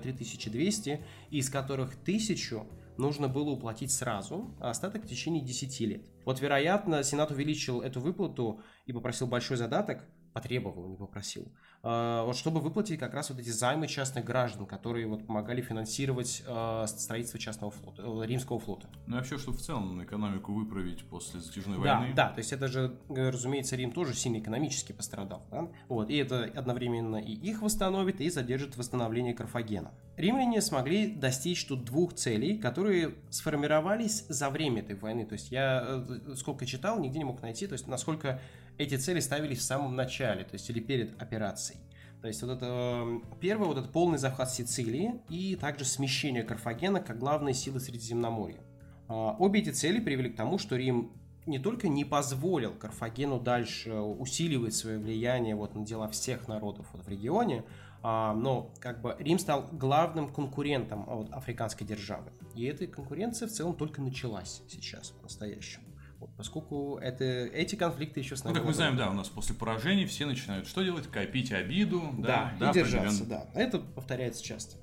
3200, 0.01 1.05
из 1.29 1.49
которых 1.49 1.95
тысячу 1.95 2.67
нужно 2.97 3.27
было 3.27 3.49
уплатить 3.49 3.91
сразу, 3.91 4.53
а 4.59 4.69
остаток 4.69 5.03
в 5.03 5.07
течение 5.07 5.41
10 5.41 5.79
лет. 5.81 6.05
Вот, 6.25 6.41
вероятно, 6.41 7.03
Сенат 7.03 7.31
увеличил 7.31 7.81
эту 7.81 7.99
выплату 7.99 8.61
и 8.85 8.93
попросил 8.93 9.27
большой 9.27 9.57
задаток, 9.57 10.05
потребовал, 10.33 10.87
не 10.87 10.97
попросил, 10.97 11.51
а, 11.85 12.23
вот 12.23 12.37
чтобы 12.37 12.61
выплатить 12.61 12.97
как 12.97 13.13
раз 13.13 13.29
вот 13.29 13.39
эти 13.39 13.49
займы 13.49 13.87
частных 13.87 14.23
граждан, 14.23 14.65
которые 14.65 15.05
вот 15.05 15.27
помогали 15.27 15.61
финансировать 15.61 16.41
а, 16.47 16.87
строительство 16.87 17.39
частного 17.39 17.71
флота, 17.71 18.03
э, 18.05 18.25
римского 18.25 18.57
флота. 18.57 18.87
Ну 19.05 19.15
и 19.15 19.19
вообще, 19.19 19.37
чтобы 19.37 19.57
в 19.57 19.61
целом 19.61 20.01
экономику 20.01 20.53
выправить 20.53 21.03
после 21.09 21.41
затяжной 21.41 21.83
да, 21.83 21.99
войны. 21.99 22.13
Да, 22.15 22.29
то 22.29 22.39
есть 22.39 22.53
это 22.53 22.69
же, 22.69 22.95
э, 23.09 23.29
разумеется, 23.29 23.75
Рим 23.75 23.91
тоже 23.91 24.13
сильно 24.13 24.39
экономически 24.39 24.93
пострадал, 24.93 25.45
да? 25.51 25.67
Вот, 25.89 26.09
и 26.09 26.15
это 26.15 26.49
одновременно 26.55 27.17
и 27.17 27.33
их 27.33 27.61
восстановит, 27.61 28.21
и 28.21 28.29
задержит 28.29 28.77
восстановление 28.77 29.33
Карфагена. 29.33 29.91
Римляне 30.15 30.61
смогли 30.61 31.07
достичь 31.07 31.65
тут 31.65 31.83
двух 31.83 32.13
целей, 32.13 32.57
которые 32.57 33.15
сформировались 33.29 34.25
за 34.29 34.49
время 34.49 34.81
этой 34.81 34.95
войны. 34.95 35.25
То 35.25 35.33
есть 35.33 35.51
я 35.51 35.83
э, 35.85 36.35
сколько 36.37 36.65
читал, 36.65 36.97
нигде 36.99 37.17
не 37.17 37.25
мог 37.25 37.41
найти, 37.41 37.67
то 37.67 37.73
есть 37.73 37.87
насколько 37.87 38.39
эти 38.77 38.95
цели 38.95 39.19
ставились 39.19 39.59
в 39.59 39.63
самом 39.63 39.95
начале, 39.95 40.43
то 40.43 40.53
есть 40.53 40.69
или 40.69 40.79
перед 40.79 41.21
операцией. 41.21 41.79
То 42.21 42.27
есть 42.27 42.41
вот 42.41 42.51
это 42.51 42.65
эм, 42.65 43.25
первое, 43.41 43.67
вот 43.67 43.77
это 43.77 43.89
полный 43.89 44.17
захват 44.17 44.49
Сицилии 44.49 45.21
и 45.29 45.57
также 45.57 45.83
смещение 45.83 46.43
Карфагена 46.43 47.01
как 47.01 47.19
главной 47.19 47.53
силы 47.53 47.81
Средиземноморья. 47.81 48.61
А, 49.09 49.35
обе 49.37 49.59
эти 49.59 49.71
цели 49.71 49.99
привели 49.99 50.29
к 50.29 50.37
тому, 50.37 50.57
что 50.57 50.77
Рим 50.77 51.11
не 51.45 51.59
только 51.59 51.89
не 51.89 52.05
позволил 52.05 52.73
Карфагену 52.73 53.39
дальше 53.39 53.93
усиливать 53.93 54.73
свое 54.73 54.99
влияние 54.99 55.55
вот 55.55 55.75
на 55.75 55.85
дела 55.85 56.07
всех 56.07 56.47
народов 56.47 56.87
вот 56.93 57.05
в 57.05 57.09
регионе, 57.09 57.65
а, 58.01 58.33
но 58.33 58.73
как 58.79 59.01
бы 59.01 59.15
Рим 59.19 59.37
стал 59.37 59.67
главным 59.73 60.31
конкурентом 60.31 61.09
от 61.09 61.31
африканской 61.33 61.85
державы. 61.85 62.31
И 62.55 62.63
эта 62.63 62.87
конкуренция 62.87 63.47
в 63.47 63.51
целом 63.51 63.75
только 63.75 64.01
началась 64.01 64.61
сейчас, 64.69 65.11
по-настоящему. 65.11 65.92
Вот, 66.23 66.37
поскольку 66.37 66.99
это, 66.99 67.25
эти 67.25 67.75
конфликты 67.75 68.21
еще 68.21 68.37
с 68.37 68.45
нами... 68.45 68.53
Ну, 68.53 68.59
как 68.61 68.67
мы 68.67 68.73
знаем, 68.73 68.95
да, 68.95 69.09
у 69.09 69.13
нас 69.13 69.27
после 69.27 69.55
поражений 69.55 70.05
все 70.05 70.25
начинают 70.25 70.67
что 70.67 70.81
делать? 70.81 71.07
Копить 71.07 71.51
обиду. 71.51 72.01
Да, 72.17 72.53
да 72.57 72.69
и 72.69 72.73
держаться, 72.73 73.25
да. 73.25 73.49
Это 73.53 73.79
повторяется 73.79 74.41
часто. 74.41 74.77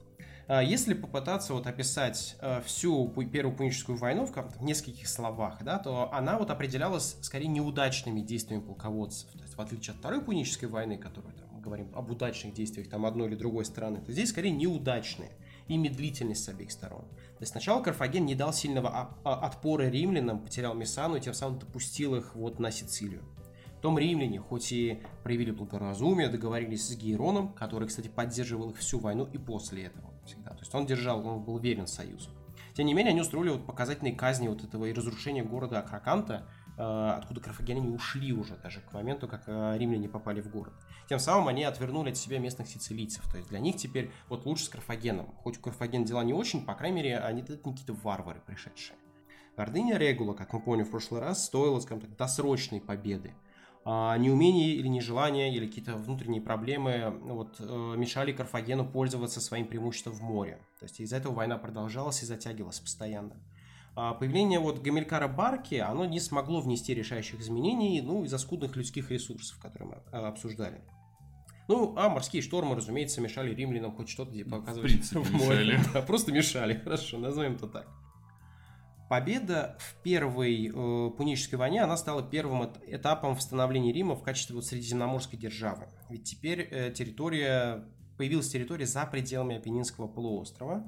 А, 0.48 0.62
если 0.62 0.92
попытаться 0.92 1.54
вот 1.54 1.66
описать 1.66 2.36
а, 2.40 2.60
всю 2.60 3.08
Первую 3.32 3.56
Пуническую 3.56 3.96
войну 3.96 4.26
в 4.26 4.62
нескольких 4.62 5.08
словах, 5.08 5.62
да, 5.62 5.78
то 5.78 6.12
она 6.12 6.36
вот 6.36 6.50
определялась 6.50 7.16
скорее 7.22 7.48
неудачными 7.48 8.20
действиями 8.20 8.60
полководцев. 8.60 9.30
То 9.32 9.42
есть 9.42 9.56
в 9.56 9.60
отличие 9.62 9.92
от 9.94 10.00
Второй 10.00 10.20
Пунической 10.20 10.68
войны, 10.68 10.98
которую 10.98 11.32
там, 11.32 11.48
мы 11.52 11.62
говорим 11.62 11.90
об 11.94 12.10
удачных 12.10 12.52
действиях 12.52 12.90
там 12.90 13.06
одной 13.06 13.28
или 13.28 13.34
другой 13.34 13.64
стороны, 13.64 14.02
то 14.02 14.12
здесь 14.12 14.28
скорее 14.28 14.50
неудачные 14.50 15.30
и 15.70 15.76
медлительность 15.76 16.44
с 16.44 16.48
обеих 16.48 16.72
сторон. 16.72 17.02
То 17.02 17.42
есть 17.42 17.52
сначала 17.52 17.80
Карфаген 17.80 18.26
не 18.26 18.34
дал 18.34 18.52
сильного 18.52 19.14
отпора 19.22 19.84
римлянам, 19.84 20.40
потерял 20.40 20.74
Мессану 20.74 21.16
и 21.16 21.20
тем 21.20 21.32
самым 21.32 21.60
допустил 21.60 22.16
их 22.16 22.34
вот 22.34 22.58
на 22.58 22.72
Сицилию. 22.72 23.22
Том 23.80 23.96
римляне, 23.96 24.40
хоть 24.40 24.72
и 24.72 25.00
проявили 25.22 25.52
благоразумие, 25.52 26.28
договорились 26.28 26.88
с 26.88 26.96
Гейроном, 26.96 27.52
который, 27.52 27.86
кстати, 27.86 28.08
поддерживал 28.08 28.70
их 28.70 28.78
всю 28.78 28.98
войну 28.98 29.28
и 29.32 29.38
после 29.38 29.84
этого 29.84 30.12
всегда. 30.26 30.50
То 30.50 30.58
есть 30.58 30.74
он 30.74 30.86
держал, 30.86 31.24
он 31.24 31.44
был 31.44 31.58
верен 31.58 31.86
союзу. 31.86 32.30
Тем 32.74 32.86
не 32.86 32.92
менее, 32.92 33.12
они 33.12 33.20
устроили 33.20 33.50
вот 33.50 33.64
показательные 33.64 34.14
казни 34.14 34.48
вот 34.48 34.64
этого 34.64 34.86
и 34.86 34.92
разрушения 34.92 35.44
города 35.44 35.78
Акраканта, 35.78 36.48
откуда 36.82 37.40
карфагеняне 37.40 37.90
ушли 37.90 38.32
уже 38.32 38.56
даже 38.56 38.80
к 38.80 38.92
моменту, 38.92 39.28
как 39.28 39.42
э, 39.46 39.76
римляне 39.76 40.08
попали 40.08 40.40
в 40.40 40.50
город. 40.50 40.72
Тем 41.08 41.18
самым 41.18 41.48
они 41.48 41.64
отвернули 41.64 42.10
от 42.10 42.16
себя 42.16 42.38
местных 42.38 42.68
сицилийцев. 42.68 43.30
То 43.30 43.36
есть 43.36 43.50
для 43.50 43.58
них 43.58 43.76
теперь 43.76 44.10
вот 44.28 44.46
лучше 44.46 44.64
с 44.64 44.68
Карфагеном. 44.68 45.26
Хоть 45.42 45.58
у 45.58 45.60
Карфагена 45.60 46.06
дела 46.06 46.24
не 46.24 46.32
очень, 46.32 46.64
по 46.64 46.74
крайней 46.74 46.96
мере, 46.96 47.18
они 47.18 47.42
это 47.42 47.56
какие-то 47.56 47.92
варвары 47.92 48.40
пришедшие. 48.46 48.96
Гордыня 49.56 49.98
Регула, 49.98 50.32
как 50.32 50.52
мы 50.52 50.60
поняли 50.60 50.84
в 50.84 50.90
прошлый 50.90 51.20
раз, 51.20 51.44
стоила, 51.44 51.80
скажем 51.80 52.00
так, 52.00 52.16
досрочной 52.16 52.80
победы. 52.80 53.34
А 53.84 54.16
неумение 54.18 54.74
или 54.74 54.88
нежелание, 54.88 55.54
или 55.54 55.66
какие-то 55.66 55.96
внутренние 55.96 56.40
проблемы 56.40 57.18
вот, 57.22 57.56
э, 57.58 57.94
мешали 57.96 58.32
Карфагену 58.32 58.86
пользоваться 58.86 59.40
своим 59.40 59.66
преимуществом 59.66 60.14
в 60.14 60.22
море. 60.22 60.58
То 60.78 60.84
есть 60.84 61.00
из-за 61.00 61.16
этого 61.16 61.34
война 61.34 61.58
продолжалась 61.58 62.22
и 62.22 62.26
затягивалась 62.26 62.80
постоянно. 62.80 63.36
А 63.96 64.14
появление 64.14 64.60
вот 64.60 64.80
Гамилькара 64.80 65.28
Барки, 65.28 65.74
оно 65.74 66.04
не 66.04 66.20
смогло 66.20 66.60
внести 66.60 66.94
решающих 66.94 67.40
изменений, 67.40 68.00
ну, 68.00 68.24
из-за 68.24 68.38
скудных 68.38 68.76
людских 68.76 69.10
ресурсов, 69.10 69.58
которые 69.58 69.96
мы 70.12 70.18
обсуждали. 70.18 70.80
Ну, 71.70 71.94
а 71.96 72.08
морские 72.08 72.42
штормы, 72.42 72.74
разумеется, 72.74 73.20
мешали 73.20 73.54
римлянам 73.54 73.94
хоть 73.94 74.08
что-то 74.08 74.32
показывать 74.44 74.90
в, 74.90 74.94
принципе, 74.94 75.20
в 75.20 75.30
море. 75.32 75.64
Мешали. 75.64 75.80
Да, 75.94 76.02
просто 76.02 76.32
мешали, 76.32 76.74
хорошо, 76.84 77.18
назовем 77.18 77.54
это 77.54 77.68
так. 77.68 77.88
Победа 79.08 79.76
в 79.78 80.02
первой 80.02 80.68
э, 80.68 81.10
Пунической 81.10 81.58
войне, 81.58 81.82
она 81.82 81.96
стала 81.96 82.22
первым 82.22 82.72
этапом 82.86 83.34
восстановления 83.34 83.92
Рима 83.92 84.14
в 84.14 84.22
качестве 84.22 84.56
вот 84.56 84.64
средиземноморской 84.66 85.38
державы. 85.38 85.86
Ведь 86.08 86.24
теперь 86.24 86.60
э, 86.70 86.92
территория, 86.92 87.84
появилась 88.16 88.48
территория 88.48 88.86
за 88.86 89.06
пределами 89.06 89.56
Апеннинского 89.56 90.08
полуострова, 90.08 90.84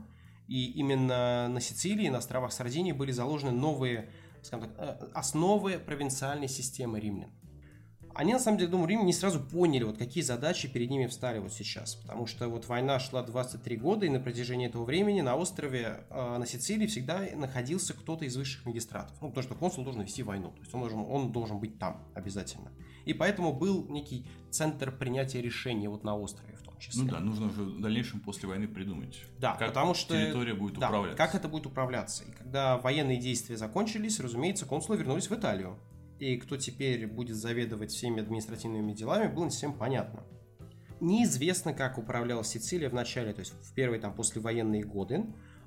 и 0.52 0.66
именно 0.72 1.48
на 1.48 1.60
Сицилии, 1.62 2.10
на 2.10 2.18
островах 2.18 2.52
Сардинии 2.52 2.92
были 2.92 3.10
заложены 3.10 3.52
новые, 3.52 4.10
скажем 4.42 4.68
так, 4.68 5.00
э, 5.00 5.06
основы 5.14 5.78
провинциальной 5.78 6.48
системы 6.48 7.00
римлян. 7.00 7.30
Они, 8.14 8.34
на 8.34 8.38
самом 8.38 8.58
деле, 8.58 8.70
думаю, 8.70 8.88
Рим 8.88 9.06
не 9.06 9.14
сразу 9.14 9.40
поняли, 9.40 9.84
вот 9.84 9.96
какие 9.96 10.22
задачи 10.22 10.68
перед 10.68 10.90
ними 10.90 11.06
встали 11.06 11.38
вот 11.38 11.54
сейчас. 11.54 11.94
Потому 11.94 12.26
что 12.26 12.46
вот 12.50 12.66
война 12.66 12.98
шла 12.98 13.22
23 13.22 13.76
года, 13.78 14.04
и 14.04 14.10
на 14.10 14.20
протяжении 14.20 14.66
этого 14.66 14.84
времени 14.84 15.22
на 15.22 15.36
острове, 15.36 16.04
э, 16.10 16.36
на 16.36 16.44
Сицилии 16.44 16.86
всегда 16.86 17.22
находился 17.34 17.94
кто-то 17.94 18.26
из 18.26 18.36
высших 18.36 18.66
магистратов. 18.66 19.16
Ну, 19.22 19.28
потому 19.28 19.44
что 19.44 19.54
консул 19.54 19.84
должен 19.84 20.02
вести 20.02 20.22
войну, 20.22 20.50
то 20.50 20.60
есть 20.60 20.74
он 20.74 20.80
должен, 20.80 21.00
он 21.00 21.32
должен 21.32 21.60
быть 21.60 21.78
там 21.78 22.06
обязательно. 22.12 22.72
И 23.06 23.14
поэтому 23.14 23.54
был 23.54 23.88
некий 23.88 24.26
центр 24.50 24.92
принятия 24.92 25.40
решений 25.40 25.88
вот 25.88 26.04
на 26.04 26.14
острове 26.14 26.52
числе. 26.82 27.04
Ну 27.04 27.10
да, 27.10 27.20
нужно 27.20 27.46
уже 27.46 27.62
в 27.62 27.80
дальнейшем 27.80 28.20
после 28.20 28.48
войны 28.48 28.68
придумать. 28.68 29.24
Да, 29.38 29.54
как 29.54 29.68
потому 29.68 29.94
что 29.94 30.14
территория 30.14 30.54
будет 30.54 30.78
да, 30.78 30.88
управляться. 30.88 31.16
Как 31.16 31.34
это 31.34 31.48
будет 31.48 31.66
управляться. 31.66 32.24
И 32.24 32.32
когда 32.32 32.78
военные 32.78 33.18
действия 33.18 33.56
закончились, 33.56 34.20
разумеется, 34.20 34.66
консулы 34.66 34.98
вернулись 34.98 35.30
в 35.30 35.34
Италию. 35.34 35.78
И 36.18 36.36
кто 36.36 36.56
теперь 36.56 37.06
будет 37.06 37.36
заведовать 37.36 37.90
всеми 37.90 38.20
административными 38.20 38.92
делами, 38.92 39.32
было 39.32 39.44
не 39.44 39.50
всем 39.50 39.72
понятно. 39.72 40.24
Неизвестно, 41.00 41.72
как 41.72 41.98
управлялась 41.98 42.48
Сицилия 42.48 42.88
в 42.88 42.94
начале, 42.94 43.32
то 43.32 43.40
есть 43.40 43.52
в 43.52 43.74
первые 43.74 44.00
там 44.00 44.14
послевоенные 44.14 44.84
годы. 44.84 45.24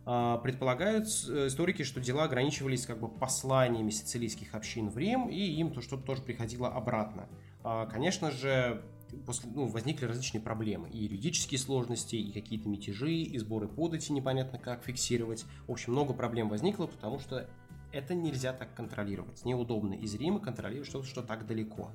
А, 0.08 0.38
предполагают 0.38 1.08
э, 1.28 1.48
историки, 1.48 1.82
что 1.84 2.00
дела 2.00 2.26
ограничивались 2.26 2.86
как 2.86 3.00
бы 3.00 3.08
посланиями 3.10 3.90
сицилийских 3.90 4.54
общин 4.54 4.90
в 4.90 4.98
Рим, 4.98 5.28
и 5.28 5.40
им 5.40 5.72
то 5.74 5.82
что-то 5.82 6.04
тоже 6.04 6.22
приходило 6.22 6.70
обратно. 6.70 7.28
А, 7.64 7.88
конечно 7.88 8.30
же, 8.30 8.84
после, 9.26 9.50
ну, 9.54 9.68
возникли 9.68 10.06
различные 10.06 10.42
проблемы. 10.42 10.90
И 10.90 11.04
юридические 11.04 11.60
сложности, 11.60 12.16
и 12.16 12.32
какие-то 12.32 12.70
мятежи, 12.70 13.14
и 13.14 13.38
сборы 13.38 13.68
подати 13.68 14.12
непонятно 14.12 14.60
как 14.60 14.84
фиксировать. 14.84 15.46
В 15.68 15.72
общем, 15.72 15.94
много 15.94 16.14
проблем 16.14 16.50
возникло, 16.50 16.88
потому 16.88 17.20
что 17.20 17.50
это 17.92 18.14
нельзя 18.14 18.54
так 18.54 18.74
контролировать. 18.74 19.46
Неудобно 19.46 19.94
из 19.94 20.14
Рима 20.16 20.40
контролировать 20.40 20.88
что-то, 20.88 21.06
что 21.06 21.22
так 21.22 21.46
далеко. 21.46 21.92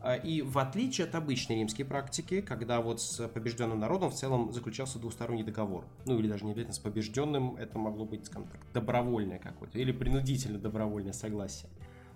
А, 0.00 0.14
и 0.14 0.42
в 0.42 0.58
отличие 0.58 1.06
от 1.06 1.14
обычной 1.14 1.56
римской 1.56 1.84
практики, 1.84 2.40
когда 2.40 2.80
вот 2.80 3.00
с 3.00 3.26
побежденным 3.28 3.80
народом 3.80 4.10
в 4.10 4.14
целом 4.14 4.52
заключался 4.52 4.98
двусторонний 4.98 5.42
договор, 5.42 5.84
ну 6.04 6.18
или 6.18 6.28
даже 6.28 6.44
не 6.44 6.52
обязательно 6.52 6.74
с 6.74 6.78
побежденным, 6.78 7.56
это 7.56 7.78
могло 7.78 8.04
быть, 8.04 8.26
скажем 8.26 8.48
так, 8.48 8.60
добровольное 8.72 9.38
какое-то, 9.38 9.78
или 9.78 9.92
принудительно 9.92 10.58
добровольное 10.58 11.12
согласие, 11.12 11.70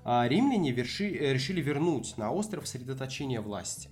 а 0.05 0.27
римляне 0.29 0.73
верши, 0.73 1.09
решили 1.09 1.61
вернуть 1.61 2.17
на 2.17 2.31
остров 2.31 2.69
сосредоточение 2.69 3.41
власти. 3.41 3.91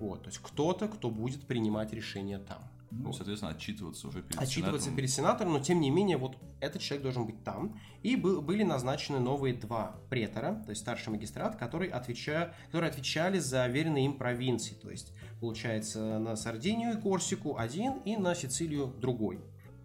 Вот, 0.00 0.22
то 0.22 0.28
есть 0.28 0.38
кто-то, 0.42 0.88
кто 0.88 1.10
будет 1.10 1.46
принимать 1.46 1.92
решения 1.92 2.38
там. 2.38 2.62
Ну, 2.90 3.12
соответственно, 3.12 3.52
отчитываться 3.52 4.08
уже 4.08 4.22
перед 4.22 4.40
отчитываться 4.40 4.84
Сенатом. 4.86 4.96
перед 4.96 5.10
сенатором, 5.10 5.52
но 5.52 5.60
тем 5.60 5.80
не 5.80 5.90
менее 5.90 6.16
вот 6.16 6.38
этот 6.60 6.80
человек 6.80 7.02
должен 7.02 7.26
быть 7.26 7.44
там. 7.44 7.78
И 8.02 8.16
бы- 8.16 8.40
были 8.40 8.62
назначены 8.62 9.20
новые 9.20 9.52
два 9.54 10.00
претора, 10.08 10.54
то 10.64 10.70
есть 10.70 10.80
старший 10.80 11.12
магистрат, 11.12 11.56
которые, 11.56 11.90
отвеча- 11.92 12.54
которые 12.66 12.90
отвечали 12.90 13.38
за 13.40 13.66
веренные 13.66 14.06
им 14.06 14.16
провинции. 14.16 14.74
То 14.74 14.90
есть, 14.90 15.12
получается, 15.40 16.18
на 16.18 16.34
Сардинию 16.34 16.96
и 16.98 17.00
Корсику 17.00 17.58
один 17.58 17.98
и 18.06 18.16
на 18.16 18.34
Сицилию 18.34 18.86
другой. 18.86 19.40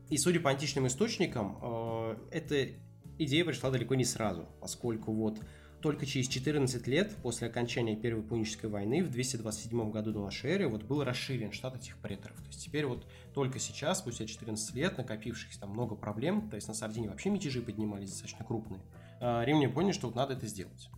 И 0.10 0.18
судя 0.18 0.40
по 0.40 0.50
античным 0.50 0.88
источникам, 0.88 1.58
э, 1.62 2.16
эта 2.32 2.70
идея 3.18 3.44
пришла 3.44 3.70
далеко 3.70 3.96
не 3.96 4.06
сразу, 4.06 4.48
поскольку 4.62 5.12
вот 5.12 5.40
только 5.84 6.06
через 6.06 6.30
14 6.30 6.88
лет 6.88 7.14
после 7.22 7.48
окончания 7.50 7.98
Первой 7.98 8.24
Пунической 8.24 8.70
войны 8.70 9.04
в 9.04 9.12
227 9.12 9.92
году 9.92 10.14
до 10.14 10.24
нашей 10.24 10.52
эры 10.52 10.70
вот 10.70 10.84
был 10.84 11.04
расширен 11.04 11.52
штат 11.52 11.76
этих 11.76 11.98
преторов. 11.98 12.38
То 12.38 12.48
есть 12.48 12.64
теперь 12.64 12.86
вот 12.86 13.06
только 13.34 13.60
сейчас, 13.60 14.00
спустя 14.00 14.26
14 14.26 14.76
лет, 14.76 14.98
накопившихся 14.98 15.60
там 15.60 15.72
много 15.72 15.96
проблем, 15.96 16.50
то 16.50 16.56
есть 16.56 16.70
на 16.70 16.74
Сардинии 16.74 17.10
вообще 17.10 17.30
мятежи 17.30 17.62
поднимались 17.62 18.12
достаточно 18.12 18.46
крупные, 18.46 18.80
а, 19.20 19.44
римляне 19.44 19.68
поняли, 19.68 19.92
что 19.92 20.08
вот 20.08 20.16
надо 20.16 20.36
это 20.36 20.48
сделать. 20.48 20.90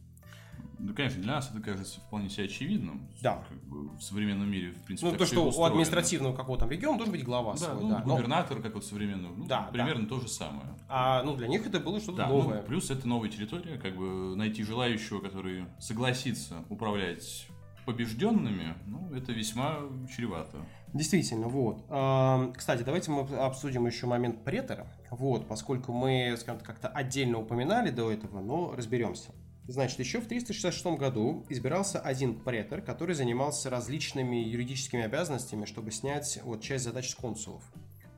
Ну, 0.79 0.93
конечно, 0.93 1.21
для 1.21 1.33
нас 1.33 1.49
это 1.51 1.61
кажется 1.61 1.99
вполне 2.01 2.29
себе 2.29 2.45
очевидным. 2.45 3.07
Да. 3.21 3.43
Как 3.47 3.57
бы 3.63 3.89
в 3.97 4.01
современном 4.01 4.49
мире, 4.49 4.71
в 4.71 4.81
принципе, 4.83 5.11
Ну, 5.11 5.17
то, 5.17 5.25
что 5.25 5.45
у 5.49 5.63
административного 5.63 6.35
какого 6.35 6.57
там 6.57 6.69
региона 6.69 6.97
должен 6.97 7.13
быть 7.13 7.23
глава 7.23 7.53
Да, 7.53 7.57
свой, 7.57 7.81
ну, 7.83 7.89
да. 7.89 8.03
Но- 8.05 8.15
губернатор, 8.15 8.61
как 8.61 8.73
вот 8.75 8.85
современный, 8.85 9.29
ну, 9.29 9.45
Да, 9.45 9.69
примерно 9.71 10.07
то 10.07 10.19
же 10.19 10.27
самое. 10.27 10.67
а 10.87 11.23
ну, 11.23 11.35
для 11.35 11.47
них 11.47 11.65
это 11.65 11.79
было 11.79 11.99
что-то 11.99 12.17
Да, 12.19 12.27
ну, 12.27 12.41
новое. 12.41 12.61
плюс 12.61 12.89
это 12.91 13.07
новая 13.07 13.29
территория, 13.29 13.77
как 13.77 13.95
бы 13.95 14.35
найти 14.35 14.63
желающего, 14.63 15.19
который 15.19 15.65
согласится 15.79 16.63
управлять 16.69 17.47
побежденными, 17.85 18.73
ну, 18.87 19.13
это 19.13 19.31
весьма 19.31 19.77
чревато. 20.15 20.57
Действительно, 20.93 21.47
вот. 21.47 21.85
Ам, 21.89 22.53
Кстати, 22.53 22.83
давайте 22.83 23.11
мы 23.11 23.21
обсудим 23.37 23.85
еще 23.85 24.07
момент 24.07 24.43
претора. 24.43 24.87
Вот, 25.11 25.47
поскольку 25.47 25.91
мы, 25.93 26.35
скажем 26.39 26.59
так, 26.59 26.67
как-то 26.67 26.87
отдельно 26.87 27.37
упоминали 27.39 27.91
до 27.91 28.11
этого, 28.11 28.41
но 28.41 28.73
разберемся. 28.75 29.31
Значит, 29.67 29.97
еще 29.99 30.19
в 30.19 30.27
366 30.27 30.85
году 30.97 31.43
избирался 31.49 31.99
один 31.99 32.35
претор, 32.35 32.81
который 32.81 33.15
занимался 33.15 33.71
различными 33.71 34.35
юридическими 34.35 35.03
обязанностями, 35.03 35.65
чтобы 35.65 35.91
снять 35.91 36.39
вот 36.43 36.61
часть 36.61 36.83
задач 36.83 37.09
с 37.09 37.15
консулов. 37.15 37.63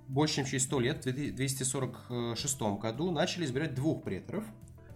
Больше 0.09 0.35
чем 0.35 0.45
через 0.45 0.63
100 0.63 0.79
лет, 0.81 1.05
в 1.05 1.11
246 1.13 2.61
году, 2.81 3.11
начали 3.11 3.45
избирать 3.45 3.75
двух 3.75 4.03
преторов, 4.03 4.43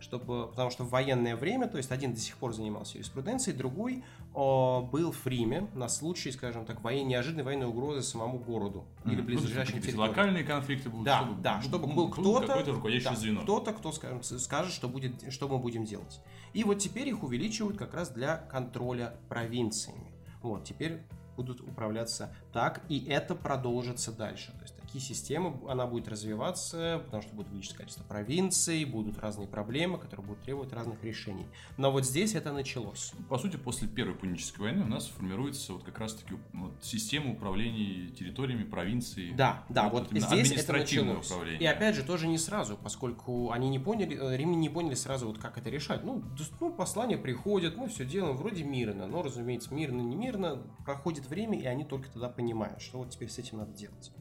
чтобы, 0.01 0.47
потому 0.47 0.71
что 0.71 0.83
в 0.83 0.89
военное 0.89 1.37
время, 1.37 1.67
то 1.67 1.77
есть 1.77 1.91
один 1.91 2.13
до 2.13 2.19
сих 2.19 2.35
пор 2.35 2.53
занимался 2.53 2.97
юриспруденцией, 2.97 3.55
другой 3.55 4.03
был 4.33 5.11
в 5.11 5.27
Риме 5.27 5.67
на 5.73 5.89
случай, 5.89 6.31
скажем 6.31 6.65
так, 6.65 6.81
воен... 6.83 7.07
неожиданной 7.07 7.43
военной 7.43 7.65
угрозы 7.67 8.01
самому 8.01 8.39
городу 8.39 8.85
или 9.05 9.15
Мгм. 9.15 9.25
близлежащим 9.25 9.75
Ну, 9.75 9.81
территориям. 9.81 10.09
локальные 10.09 10.43
конфликты 10.45 10.89
будут. 10.89 11.05
Да, 11.05 11.19
чтобы, 11.21 11.41
да, 11.41 11.61
чтобы 11.61 11.87
был 11.87 12.09
кто-то, 12.09 12.63
да, 12.65 13.15
звено. 13.15 13.41
кто-то, 13.41 13.73
кто 13.73 13.91
скажем, 13.91 14.23
скажет, 14.23 14.71
что, 14.73 14.87
будет, 14.87 15.33
что 15.33 15.47
мы 15.49 15.57
будем 15.57 15.83
делать. 15.83 16.21
И 16.53 16.63
вот 16.63 16.79
теперь 16.79 17.09
их 17.09 17.23
увеличивают 17.23 17.77
как 17.77 17.93
раз 17.93 18.09
для 18.09 18.37
контроля 18.37 19.15
провинциями. 19.27 20.11
Вот, 20.41 20.63
теперь 20.63 21.01
будут 21.35 21.61
управляться 21.61 22.33
так, 22.53 22.81
и 22.89 23.05
это 23.05 23.35
продолжится 23.35 24.11
дальше. 24.11 24.51
То 24.53 24.61
есть 24.63 24.75
системы, 24.99 25.59
она 25.69 25.87
будет 25.87 26.07
развиваться, 26.07 27.01
потому 27.05 27.23
что 27.23 27.33
будет 27.33 27.47
увеличиться 27.47 27.77
количество 27.77 28.03
провинций, 28.03 28.83
будут 28.85 29.17
разные 29.19 29.47
проблемы, 29.47 29.97
которые 29.97 30.25
будут 30.25 30.43
требовать 30.43 30.73
разных 30.73 31.03
решений. 31.03 31.45
Но 31.77 31.91
вот 31.91 32.05
здесь 32.05 32.35
это 32.35 32.51
началось. 32.51 33.13
По 33.29 33.37
сути, 33.37 33.57
после 33.57 33.87
Первой 33.87 34.15
Пунической 34.15 34.65
войны 34.65 34.83
у 34.83 34.87
нас 34.87 35.07
формируется 35.07 35.73
вот 35.73 35.83
как 35.83 35.99
раз-таки 35.99 36.35
вот 36.53 36.73
система 36.81 37.33
управления 37.33 38.09
территориями, 38.09 38.63
провинцией. 38.63 39.33
Да, 39.33 39.63
да, 39.69 39.89
Вот 39.89 40.03
вот 40.03 40.09
здесь 40.11 40.23
это 40.23 40.33
административное 40.33 41.15
началось. 41.15 41.31
управление. 41.31 41.61
И 41.61 41.65
опять 41.65 41.95
же, 41.95 42.03
тоже 42.03 42.27
не 42.27 42.37
сразу, 42.37 42.77
поскольку 42.77 43.51
они 43.51 43.69
не 43.69 43.79
поняли, 43.79 44.17
э, 44.19 44.37
римляне 44.37 44.61
не 44.61 44.69
поняли 44.69 44.95
сразу, 44.95 45.27
вот 45.27 45.37
как 45.37 45.57
это 45.57 45.69
решать. 45.69 46.03
Ну, 46.03 46.23
ну, 46.59 46.71
послание 46.73 47.17
приходит, 47.17 47.77
мы 47.77 47.87
все 47.89 48.05
делаем 48.05 48.35
вроде 48.35 48.63
мирно, 48.63 49.07
но, 49.07 49.21
разумеется, 49.21 49.73
мирно, 49.73 50.01
не 50.01 50.15
мирно, 50.15 50.61
проходит 50.85 51.27
время, 51.27 51.59
и 51.59 51.65
они 51.65 51.85
только 51.85 52.09
тогда 52.09 52.29
понимают, 52.29 52.81
что 52.81 52.99
вот 52.99 53.09
теперь 53.09 53.29
с 53.29 53.37
этим 53.37 53.57
надо 53.59 53.73
делать. 53.73 54.11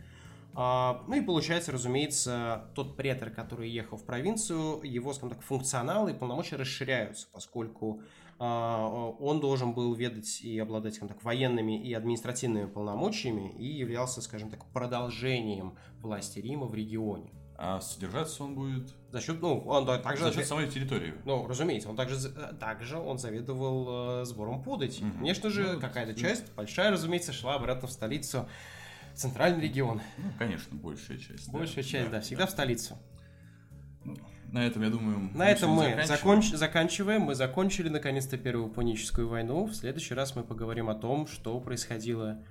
А, 0.55 1.05
ну 1.07 1.17
и 1.17 1.21
получается, 1.21 1.73
разумеется, 1.73 2.65
тот 2.75 2.97
претор, 2.97 3.31
который 3.31 3.71
ехал 3.71 3.97
в 3.97 4.05
провинцию, 4.05 4.81
его, 4.83 5.13
скажем 5.13 5.37
так, 5.37 5.43
функционалы 5.43 6.11
и 6.11 6.15
полномочия 6.15 6.57
расширяются, 6.57 7.29
поскольку 7.33 8.03
а, 8.39 8.87
он 9.19 9.41
должен 9.41 9.75
был 9.75 9.95
ведать 9.95 10.41
и 10.41 10.59
обладать, 10.59 10.95
скажем 10.95 11.15
так, 11.15 11.23
военными 11.23 11.81
и 11.81 11.93
административными 11.93 12.67
полномочиями 12.67 13.53
и 13.57 13.67
являлся, 13.67 14.23
скажем 14.23 14.51
так, 14.51 14.65
продолжением 14.73 15.77
власти 16.01 16.39
Рима 16.39 16.67
в 16.67 16.75
регионе. 16.75 17.33
А 17.63 17.79
содержаться 17.83 18.43
он 18.43 18.55
будет 18.55 18.95
За 19.13 19.21
счет, 19.21 19.43
ну, 19.43 19.59
он 19.67 19.85
да, 19.85 19.99
также... 19.99 20.25
за 20.25 20.33
счет 20.33 20.47
самой 20.47 20.67
территории. 20.71 21.13
Ну, 21.27 21.47
разумеется, 21.47 21.91
он 21.91 21.97
также, 21.97 22.17
также 22.59 22.97
он 22.97 23.19
заведовал 23.19 24.23
э, 24.23 24.25
сбором 24.25 24.63
подати. 24.63 25.05
Мгм. 25.05 25.19
Конечно 25.19 25.51
же, 25.51 25.75
Ну, 25.75 25.81
какая-то 25.81 26.13
ну. 26.13 26.19
часть, 26.19 26.51
большая, 26.55 26.91
разумеется, 26.91 27.35
шла 27.35 27.57
обратно 27.57 27.87
в 27.87 27.93
столицу, 27.93 28.49
центральный 29.14 29.61
регион. 29.62 30.01
Ну, 30.18 30.25
конечно, 30.38 30.77
большая 30.77 31.18
часть. 31.18 31.46
да. 31.51 31.59
Большая 31.59 31.85
часть, 31.85 32.11
да, 32.11 32.20
всегда 32.20 32.46
в 32.46 32.51
столицу. 32.51 32.99
Ну, 34.05 34.16
на 34.53 34.66
этом, 34.66 34.83
я 34.83 34.90
думаю, 34.90 35.31
На 35.35 35.49
этом 35.51 35.70
мы 35.70 35.85
заканчиваем. 35.85 36.09
законч- 36.40 36.57
заканчиваем. 36.57 37.23
Мы 37.23 37.35
закончили 37.35 37.88
наконец-то 37.88 38.37
Первую 38.38 38.70
Пуническую 38.70 39.29
войну. 39.29 39.66
В 39.66 39.75
следующий 39.75 40.14
раз 40.14 40.35
мы 40.35 40.42
поговорим 40.42 40.88
о 40.88 40.94
том, 40.94 41.27
что 41.27 41.59
происходило 41.61 42.42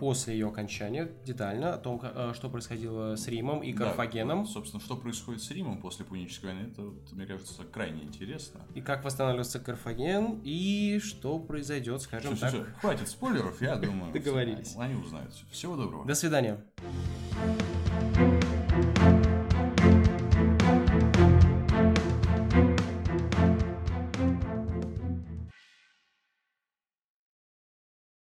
после 0.00 0.34
ее 0.34 0.48
окончания, 0.48 1.10
детально, 1.24 1.74
о 1.74 1.78
том, 1.78 2.00
а, 2.02 2.32
что 2.34 2.48
происходило 2.48 3.16
с 3.16 3.26
Римом 3.28 3.62
и 3.62 3.72
Да, 3.72 3.86
Карфагеном, 3.86 4.40
вот, 4.44 4.50
собственно, 4.50 4.82
что 4.82 4.96
происходит 4.96 5.42
с 5.42 5.50
Римом 5.50 5.80
после 5.80 6.04
Пунической 6.04 6.52
войны, 6.52 6.68
это, 6.70 6.82
вот, 6.82 7.12
мне 7.12 7.26
кажется, 7.26 7.62
крайне 7.64 8.04
интересно. 8.04 8.60
и 8.74 8.80
как 8.80 9.04
восстанавливается 9.04 9.58
Карфаген, 9.60 10.40
и 10.44 11.00
что 11.02 11.38
произойдет, 11.38 12.02
скажем 12.02 12.32
Всё, 12.36 12.40
так. 12.40 12.50
всё, 12.54 12.64
всё. 12.64 12.72
Хватит 12.80 13.08
спойлеров, 13.08 13.60
я 13.62 13.76
думаю. 13.76 14.12
Договорились. 14.16 14.74
Они 14.78 14.94
узнают. 14.94 15.32
Всего 15.50 15.76
доброго. 15.76 16.04
До 16.06 16.14
свидания. 16.14 16.58